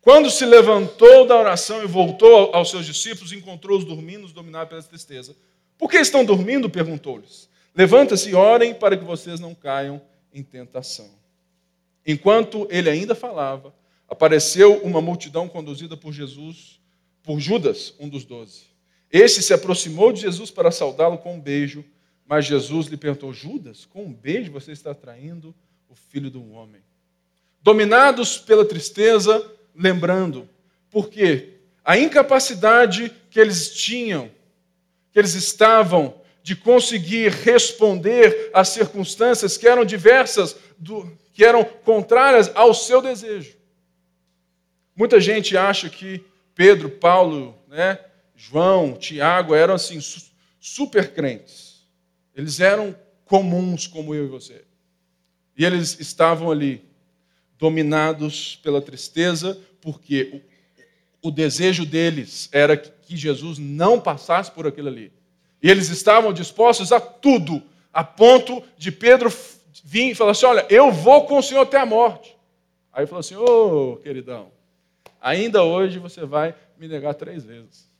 [0.00, 5.36] Quando se levantou da oração e voltou aos seus discípulos, encontrou-os dormindo, dominados pela tristeza.
[5.76, 6.70] Por que estão dormindo?
[6.70, 7.48] perguntou-lhes.
[7.74, 10.00] Levanta-se e orem para que vocês não caiam
[10.32, 11.10] em tentação.
[12.06, 13.74] Enquanto ele ainda falava,
[14.08, 16.80] apareceu uma multidão conduzida por Jesus,
[17.22, 18.62] por Judas, um dos doze.
[19.10, 21.84] Este se aproximou de Jesus para saudá-lo com um beijo,
[22.26, 25.54] mas Jesus lhe perguntou: Judas, com um beijo você está traindo
[25.88, 26.82] o filho do homem.
[27.62, 30.48] Dominados pela tristeza, lembrando,
[30.90, 34.30] porque a incapacidade que eles tinham,
[35.12, 42.50] que eles estavam de conseguir responder às circunstâncias que eram diversas, do, que eram contrárias
[42.54, 43.56] ao seu desejo.
[44.94, 46.24] Muita gente acha que
[46.54, 47.98] Pedro, Paulo, né,
[48.34, 50.00] João, Tiago eram assim
[50.60, 51.86] super crentes.
[52.34, 54.64] Eles eram comuns como eu e você.
[55.58, 56.84] E eles estavam ali
[57.58, 60.40] dominados pela tristeza, porque
[61.20, 65.12] o, o desejo deles era que Jesus não passasse por aquilo ali.
[65.60, 67.60] E eles estavam dispostos a tudo,
[67.92, 69.28] a ponto de Pedro
[69.82, 72.36] vir e falar assim: Olha, eu vou com o Senhor até a morte.
[72.92, 74.52] Aí falou assim: Ô oh, queridão,
[75.20, 77.90] ainda hoje você vai me negar três vezes.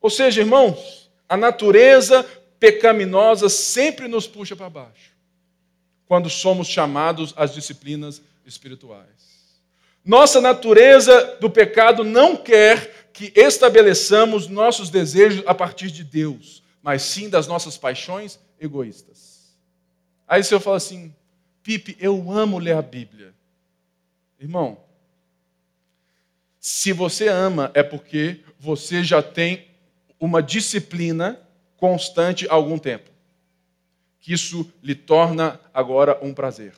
[0.00, 2.26] Ou seja, irmãos, a natureza
[2.64, 5.12] pecaminosa sempre nos puxa para baixo
[6.06, 9.06] quando somos chamados às disciplinas espirituais.
[10.02, 17.02] Nossa natureza do pecado não quer que estabeleçamos nossos desejos a partir de Deus, mas
[17.02, 19.54] sim das nossas paixões egoístas.
[20.26, 21.14] Aí se eu falo assim,
[21.62, 23.34] Pipe, eu amo ler a Bíblia.
[24.40, 24.78] Irmão,
[26.58, 29.66] se você ama, é porque você já tem
[30.18, 31.43] uma disciplina
[31.76, 33.14] constante algum tempo
[34.24, 36.72] que isso lhe torna agora um prazer.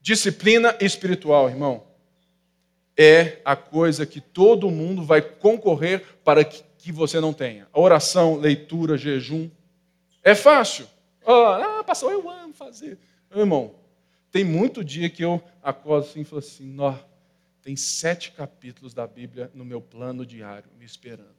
[0.00, 1.86] Disciplina espiritual, irmão,
[2.98, 7.68] é a coisa que todo mundo vai concorrer para que você não tenha.
[7.72, 9.48] Oração, leitura, jejum.
[10.24, 10.88] É fácil.
[11.24, 12.98] Ah, pastor, eu amo fazer.
[13.30, 13.72] Meu irmão,
[14.32, 16.96] tem muito dia que eu acordo assim e falo assim: Nó,
[17.62, 21.35] tem sete capítulos da Bíblia no meu plano diário me esperando.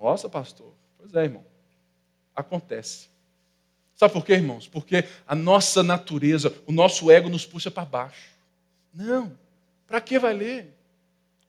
[0.00, 0.72] Nossa, pastor.
[0.98, 1.44] Pois é, irmão.
[2.34, 3.08] Acontece.
[3.94, 4.68] Sabe por quê, irmãos?
[4.68, 8.30] Porque a nossa natureza, o nosso ego nos puxa para baixo.
[8.92, 9.36] Não,
[9.86, 10.74] para que vai ler?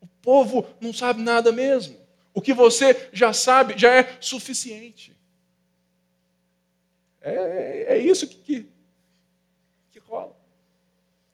[0.01, 1.97] O povo não sabe nada mesmo.
[2.33, 5.15] O que você já sabe já é suficiente.
[7.21, 8.69] É, é, é isso que, que.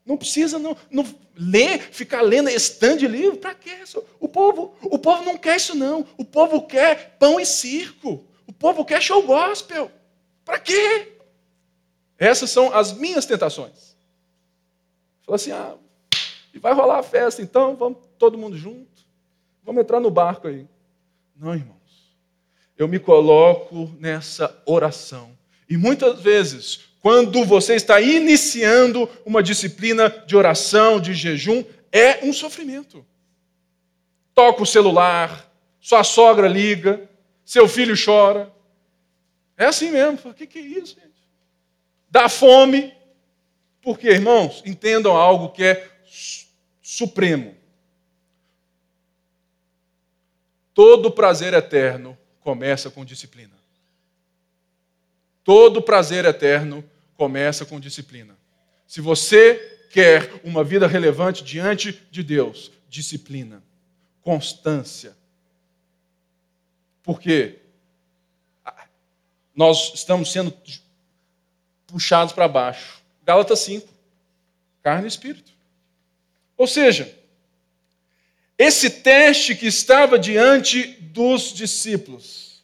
[0.05, 3.37] Não precisa não, não ler, ficar lendo stand de livro.
[3.37, 3.83] Para quê?
[4.19, 6.05] O povo, o povo não quer isso, não.
[6.17, 8.25] O povo quer pão e circo.
[8.45, 9.89] O povo quer show gospel.
[10.43, 11.13] Para quê?
[12.17, 13.95] Essas são as minhas tentações.
[15.25, 15.75] Falou assim: ah,
[16.53, 19.03] e vai rolar a festa, então vamos todo mundo junto.
[19.63, 20.67] Vamos entrar no barco aí.
[21.35, 21.77] Não, irmãos.
[22.77, 25.37] Eu me coloco nessa oração.
[25.69, 32.31] E muitas vezes, quando você está iniciando uma disciplina de oração, de jejum, é um
[32.31, 33.05] sofrimento.
[34.33, 35.51] Toca o celular,
[35.81, 37.09] sua sogra liga,
[37.43, 38.49] seu filho chora,
[39.57, 40.31] é assim mesmo.
[40.31, 41.11] O que, é isso, gente?
[42.09, 42.95] Dá fome.
[43.81, 45.91] Porque, irmãos, entendam algo que é
[46.81, 47.53] supremo.
[50.73, 53.51] Todo prazer eterno começa com disciplina.
[55.43, 56.81] Todo prazer eterno
[57.15, 58.37] começa com disciplina.
[58.87, 63.63] Se você quer uma vida relevante diante de Deus, disciplina,
[64.21, 65.15] constância.
[67.03, 67.59] Por quê?
[69.55, 70.53] nós estamos sendo
[71.85, 73.01] puxados para baixo.
[73.23, 73.87] Gálatas 5.
[74.81, 75.51] Carne e espírito.
[76.57, 77.13] Ou seja,
[78.57, 82.63] esse teste que estava diante dos discípulos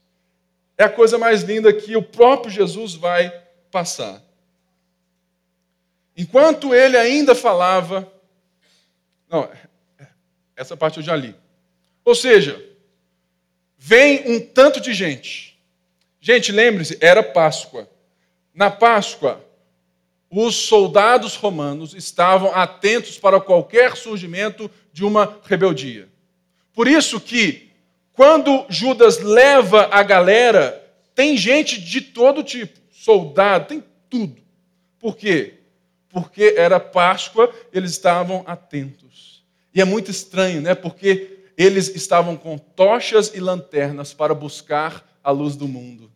[0.77, 3.29] é a coisa mais linda que o próprio Jesus vai
[3.71, 4.21] passar.
[6.19, 8.11] Enquanto ele ainda falava.
[9.27, 9.49] Não,
[10.55, 11.35] essa parte eu já li.
[12.05, 12.63] Ou seja,
[13.77, 15.49] vem um tanto de gente
[16.21, 17.89] Gente, lembre-se, era Páscoa.
[18.53, 19.43] Na Páscoa,
[20.29, 26.09] os soldados romanos estavam atentos para qualquer surgimento de uma rebeldia.
[26.73, 27.71] Por isso que,
[28.13, 34.41] quando Judas leva a galera, tem gente de todo tipo, soldado, tem tudo,
[34.99, 35.58] Por quê?
[36.09, 39.43] Porque era Páscoa, eles estavam atentos.
[39.73, 40.73] E é muito estranho, né?
[40.73, 46.11] Porque eles estavam com tochas e lanternas para buscar a luz do mundo.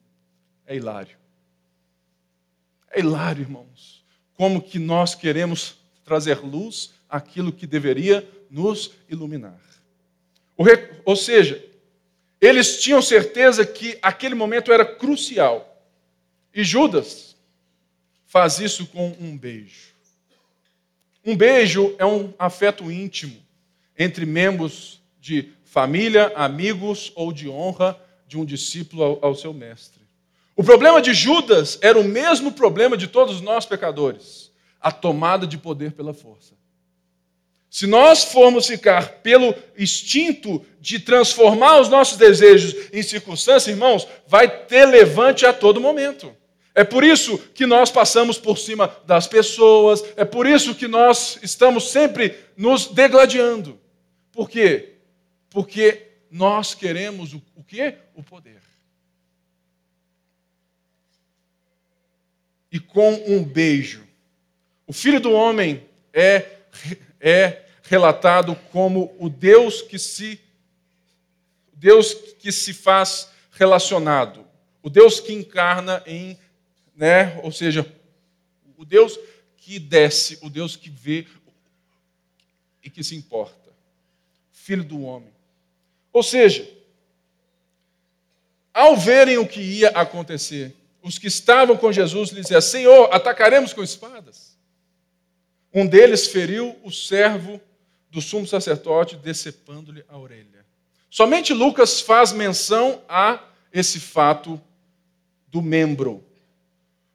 [0.65, 1.17] É hilário.
[2.91, 4.03] É hilário, irmãos.
[4.35, 9.59] Como que nós queremos trazer luz àquilo que deveria nos iluminar.
[11.05, 11.63] Ou seja,
[12.39, 15.83] eles tinham certeza que aquele momento era crucial.
[16.53, 17.32] E Judas
[18.33, 19.93] faz isso com um beijo.
[21.23, 23.37] Um beijo é um afeto íntimo
[23.95, 27.95] entre membros de família, amigos ou de honra
[28.27, 30.01] de um discípulo ao, seu mestre.
[30.55, 35.59] O problema de Judas era o mesmo problema de todos nós pecadores: a tomada de
[35.59, 36.55] poder pela força.
[37.69, 44.47] Se nós formos ficar pelo instinto de transformar os nossos desejos em circunstâncias, irmãos, vai
[44.65, 46.35] ter levante a todo momento.
[46.75, 51.37] É por isso que nós passamos por cima das pessoas, é por isso que nós
[51.43, 53.79] estamos sempre nos degladiando.
[54.31, 54.95] Por quê?
[55.51, 57.97] Porque nós queremos o, o quê?
[58.15, 58.59] O poder.
[62.71, 64.03] E com um beijo.
[64.87, 66.45] O filho do homem é,
[67.21, 70.39] é relatado como o Deus que se
[71.73, 74.47] Deus que se faz relacionado,
[74.81, 76.39] o Deus que encarna em,
[76.95, 77.85] né, ou seja,
[78.77, 79.17] o Deus
[79.57, 81.25] que desce, o Deus que vê
[82.83, 83.71] e que se importa.
[84.51, 85.31] Filho do homem.
[86.11, 86.69] Ou seja,
[88.73, 93.73] ao verem o que ia acontecer, os que estavam com Jesus lhe diziam: Senhor, atacaremos
[93.73, 94.57] com espadas.
[95.73, 97.59] Um deles feriu o servo
[98.11, 100.65] do sumo sacerdote decepando-lhe a orelha.
[101.09, 104.61] Somente Lucas faz menção a esse fato
[105.47, 106.23] do membro.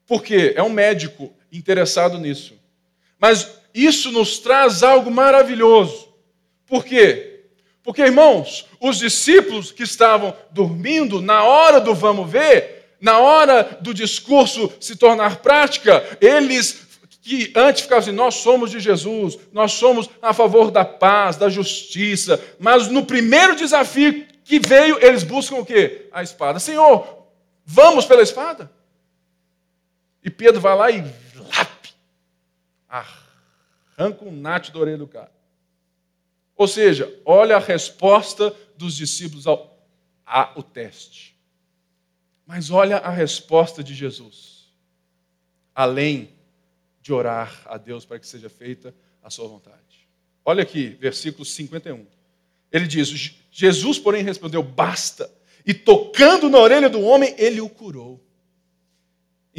[0.09, 0.55] Por quê?
[0.57, 2.55] É um médico interessado nisso.
[3.21, 6.09] Mas isso nos traz algo maravilhoso.
[6.67, 7.43] Por quê?
[7.83, 13.95] Porque, irmãos, os discípulos que estavam dormindo, na hora do vamos ver, na hora do
[13.95, 16.89] discurso se tornar prática, eles
[17.21, 21.51] que antes ficava assim, nós somos de Jesus, nós somos a favor da paz, da
[21.51, 26.09] justiça, mas no primeiro desafio que veio, eles buscam o quê?
[26.11, 26.59] A espada.
[26.59, 27.27] Senhor,
[27.67, 28.71] vamos pela espada?
[30.29, 31.95] E Pedro vai lá e lap,
[32.87, 35.33] arranca um nate da orelha do cara.
[36.55, 39.83] Ou seja, olha a resposta dos discípulos ao,
[40.27, 41.35] ao teste.
[42.47, 44.71] Mas olha a resposta de Jesus.
[45.75, 46.29] Além
[47.01, 49.79] de orar a Deus para que seja feita a sua vontade.
[50.45, 52.07] Olha aqui, versículo 51.
[52.71, 55.33] Ele diz: Jesus, porém, respondeu: Basta.
[55.65, 58.28] E tocando na orelha do homem, ele o curou.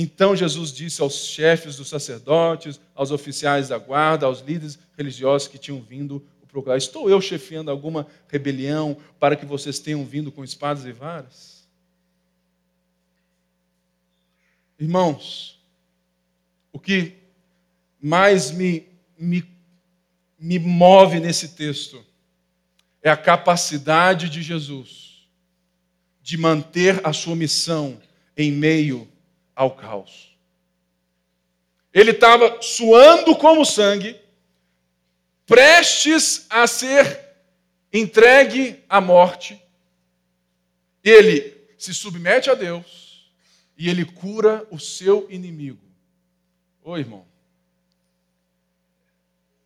[0.02, 5.58] Então Jesus disse aos chefes dos sacerdotes, aos oficiais da guarda, aos líderes religiosos que
[5.58, 10.42] tinham vindo o procurar: Estou eu chefiando alguma rebelião para que vocês tenham vindo com
[10.42, 11.68] espadas e varas?
[14.80, 15.60] Irmãos,
[16.72, 17.16] o que
[18.02, 18.88] mais me,
[19.18, 19.44] me,
[20.40, 22.02] me move nesse texto
[23.04, 25.28] é a capacidade de Jesus
[26.22, 28.02] de manter a sua missão
[28.38, 29.06] em meio
[29.60, 30.34] ao caos.
[31.94, 34.18] Ele estava suando como sangue,
[35.46, 37.28] prestes a ser
[37.92, 39.62] entregue à morte.
[41.04, 43.30] Ele se submete a Deus
[43.78, 45.86] e ele cura o seu inimigo.
[46.82, 47.28] Ô irmão,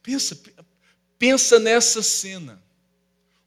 [0.01, 0.37] Pensa,
[1.19, 2.61] pensa nessa cena.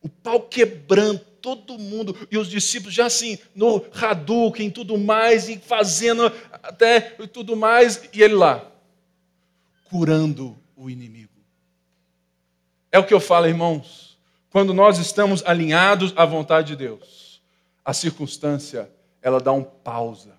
[0.01, 5.57] O pau quebrando, todo mundo, e os discípulos já assim, no Hadouken, tudo mais, e
[5.59, 8.68] fazendo até tudo mais, e ele lá,
[9.84, 11.30] curando o inimigo.
[12.90, 14.18] É o que eu falo, irmãos,
[14.51, 17.40] quando nós estamos alinhados à vontade de Deus,
[17.84, 18.90] a circunstância,
[19.22, 20.36] ela dá um pausa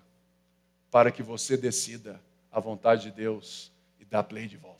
[0.90, 2.20] para que você decida
[2.52, 4.77] a vontade de Deus e dá play de volta.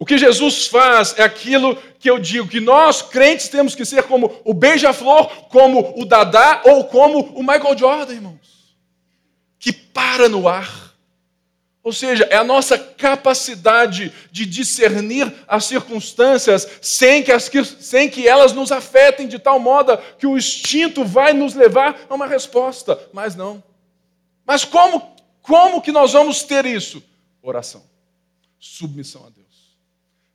[0.00, 4.04] O que Jesus faz é aquilo que eu digo, que nós crentes temos que ser
[4.04, 8.74] como o beija-flor, como o Dadá ou como o Michael Jordan, irmãos.
[9.58, 10.94] Que para no ar.
[11.82, 18.26] Ou seja, é a nossa capacidade de discernir as circunstâncias sem que, as, sem que
[18.26, 22.98] elas nos afetem de tal modo que o instinto vai nos levar a uma resposta.
[23.12, 23.62] Mas não.
[24.46, 27.02] Mas como, como que nós vamos ter isso?
[27.42, 27.82] Oração.
[28.58, 29.39] Submissão a Deus.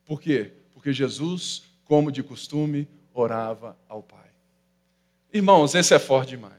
[0.05, 0.51] Por quê?
[0.73, 4.29] Porque Jesus, como de costume, orava ao Pai.
[5.33, 6.53] Irmãos, esse é forte demais.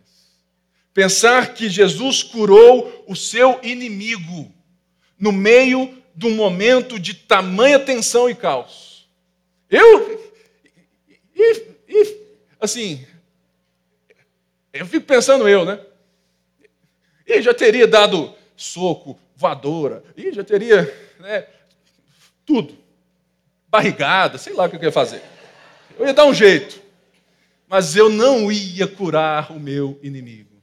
[0.92, 4.52] Pensar que Jesus curou o seu inimigo
[5.18, 9.08] no meio de um momento de tamanha tensão e caos.
[9.68, 10.32] Eu.
[11.34, 12.20] E, e,
[12.58, 13.06] assim.
[14.72, 15.80] Eu fico pensando eu, né?
[17.26, 20.84] E já teria dado soco, voadora, e já teria
[21.18, 21.46] né,
[22.44, 22.76] tudo.
[23.76, 25.22] Barrigada, sei lá o que eu ia fazer.
[25.98, 26.82] Eu ia dar um jeito.
[27.68, 30.62] Mas eu não ia curar o meu inimigo.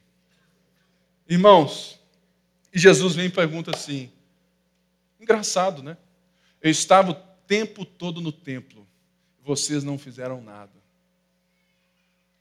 [1.28, 2.00] Irmãos,
[2.72, 4.10] e Jesus vem e pergunta assim:
[5.20, 5.96] engraçado, né?
[6.60, 7.14] Eu estava o
[7.46, 8.84] tempo todo no templo,
[9.44, 10.72] vocês não fizeram nada.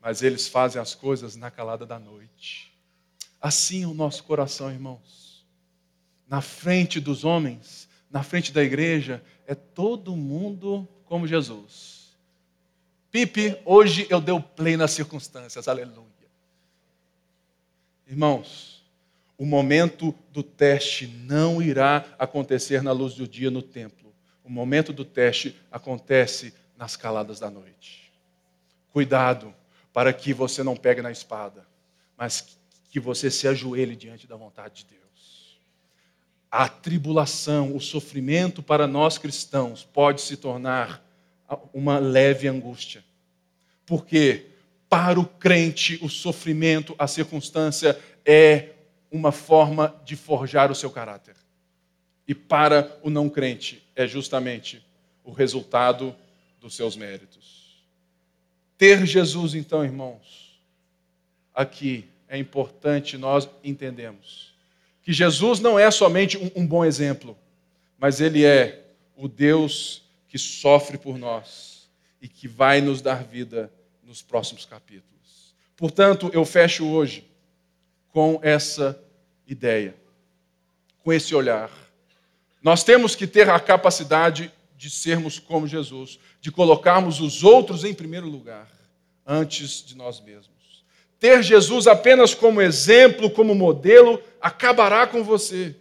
[0.02, 2.74] Mas eles fazem as coisas na calada da noite.
[3.40, 5.46] Assim é o nosso coração, irmãos.
[6.28, 12.16] Na frente dos homens, na frente da igreja, é todo mundo como Jesus.
[13.12, 16.08] Pipe, hoje eu dei o play nas circunstâncias, aleluia.
[18.08, 18.84] Irmãos,
[19.38, 24.14] o momento do teste não irá acontecer na luz do dia no templo.
[24.44, 28.12] O momento do teste acontece nas caladas da noite.
[28.92, 29.54] Cuidado
[29.92, 31.66] para que você não pegue na espada,
[32.18, 32.58] mas
[32.90, 35.03] que você se ajoelhe diante da vontade de Deus.
[36.56, 41.04] A tribulação, o sofrimento para nós cristãos pode se tornar
[41.74, 43.04] uma leve angústia.
[43.88, 44.46] Porque
[44.88, 48.70] para o crente, o sofrimento, a circunstância é
[49.12, 51.36] uma forma de forjar o seu caráter.
[52.28, 54.86] E para o não crente, é justamente
[55.24, 56.16] o resultado
[56.62, 57.84] dos seus méritos.
[58.78, 60.62] Ter Jesus, então, irmãos,
[61.52, 64.53] aqui é importante nós entendemos
[65.04, 67.38] que Jesus não é somente um, um bom exemplo,
[67.98, 68.86] mas ele é
[69.16, 71.90] o Deus que sofre por nós
[72.22, 73.72] e que vai nos dar vida
[74.04, 75.54] nos próximos capítulos.
[75.76, 77.26] Portanto, eu fecho hoje
[78.10, 78.98] com essa
[79.48, 79.96] ideia,
[81.04, 81.70] com esse olhar.
[82.62, 87.94] Nós temos que ter a capacidade de sermos como Jesus, de colocarmos os outros em
[87.94, 88.70] primeiro lugar,
[89.26, 90.53] antes de nós mesmos.
[91.24, 95.74] Ter Jesus apenas como exemplo, como modelo, acabará com você.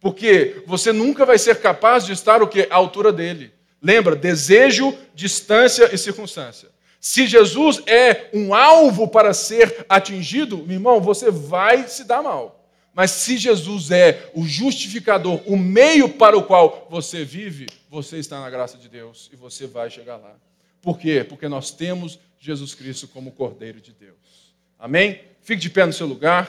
[0.00, 2.66] Porque você nunca vai ser capaz de estar o que?
[2.68, 3.52] À altura dele.
[3.80, 6.68] Lembra, desejo, distância e circunstância.
[6.98, 12.68] Se Jesus é um alvo para ser atingido, meu irmão, você vai se dar mal.
[12.92, 18.40] Mas se Jesus é o justificador, o meio para o qual você vive, você está
[18.40, 20.34] na graça de Deus e você vai chegar lá.
[20.82, 21.22] Por quê?
[21.22, 24.47] Porque nós temos Jesus Cristo como Cordeiro de Deus.
[24.78, 25.20] Amém?
[25.42, 26.48] Fique de pé no seu lugar.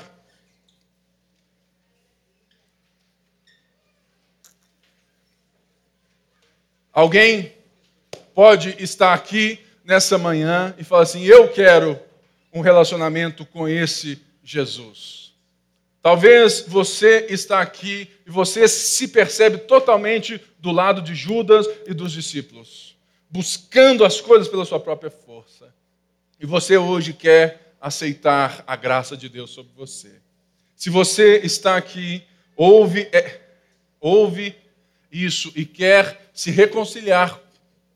[6.93, 7.53] Alguém
[8.35, 11.99] pode estar aqui nessa manhã e falar assim: Eu quero
[12.53, 15.33] um relacionamento com esse Jesus.
[16.01, 22.11] Talvez você está aqui e você se percebe totalmente do lado de Judas e dos
[22.11, 22.95] discípulos,
[23.29, 25.73] buscando as coisas pela sua própria força.
[26.39, 30.11] E você hoje quer aceitar a graça de Deus sobre você.
[30.75, 32.23] Se você está aqui,
[32.55, 33.41] ouve, é,
[33.99, 34.55] ouve
[35.11, 37.39] isso e quer se reconciliar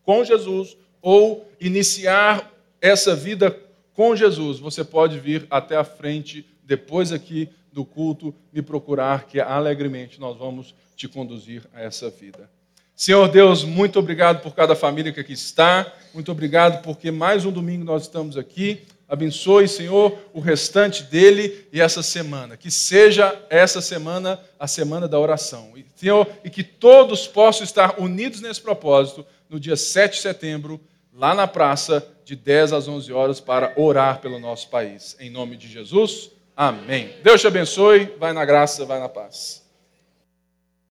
[0.04, 3.58] com Jesus ou iniciar essa vida
[3.94, 9.40] com Jesus, você pode vir até a frente, depois aqui do culto, me procurar, que
[9.40, 12.50] alegremente nós vamos te conduzir a essa vida.
[12.96, 17.52] Senhor Deus, muito obrigado por cada família que aqui está, muito obrigado porque mais um
[17.52, 18.84] domingo nós estamos aqui.
[19.14, 22.58] Abençoe, Senhor, o restante dele e essa semana.
[22.58, 25.72] Que seja essa semana a semana da oração.
[25.96, 30.82] Senhor, e que todos possam estar unidos nesse propósito no dia 7 de setembro,
[31.14, 35.16] lá na praça, de 10 às 11 horas, para orar pelo nosso país.
[35.20, 37.14] Em nome de Jesus, amém.
[37.22, 39.63] Deus te abençoe, vai na graça, vai na paz.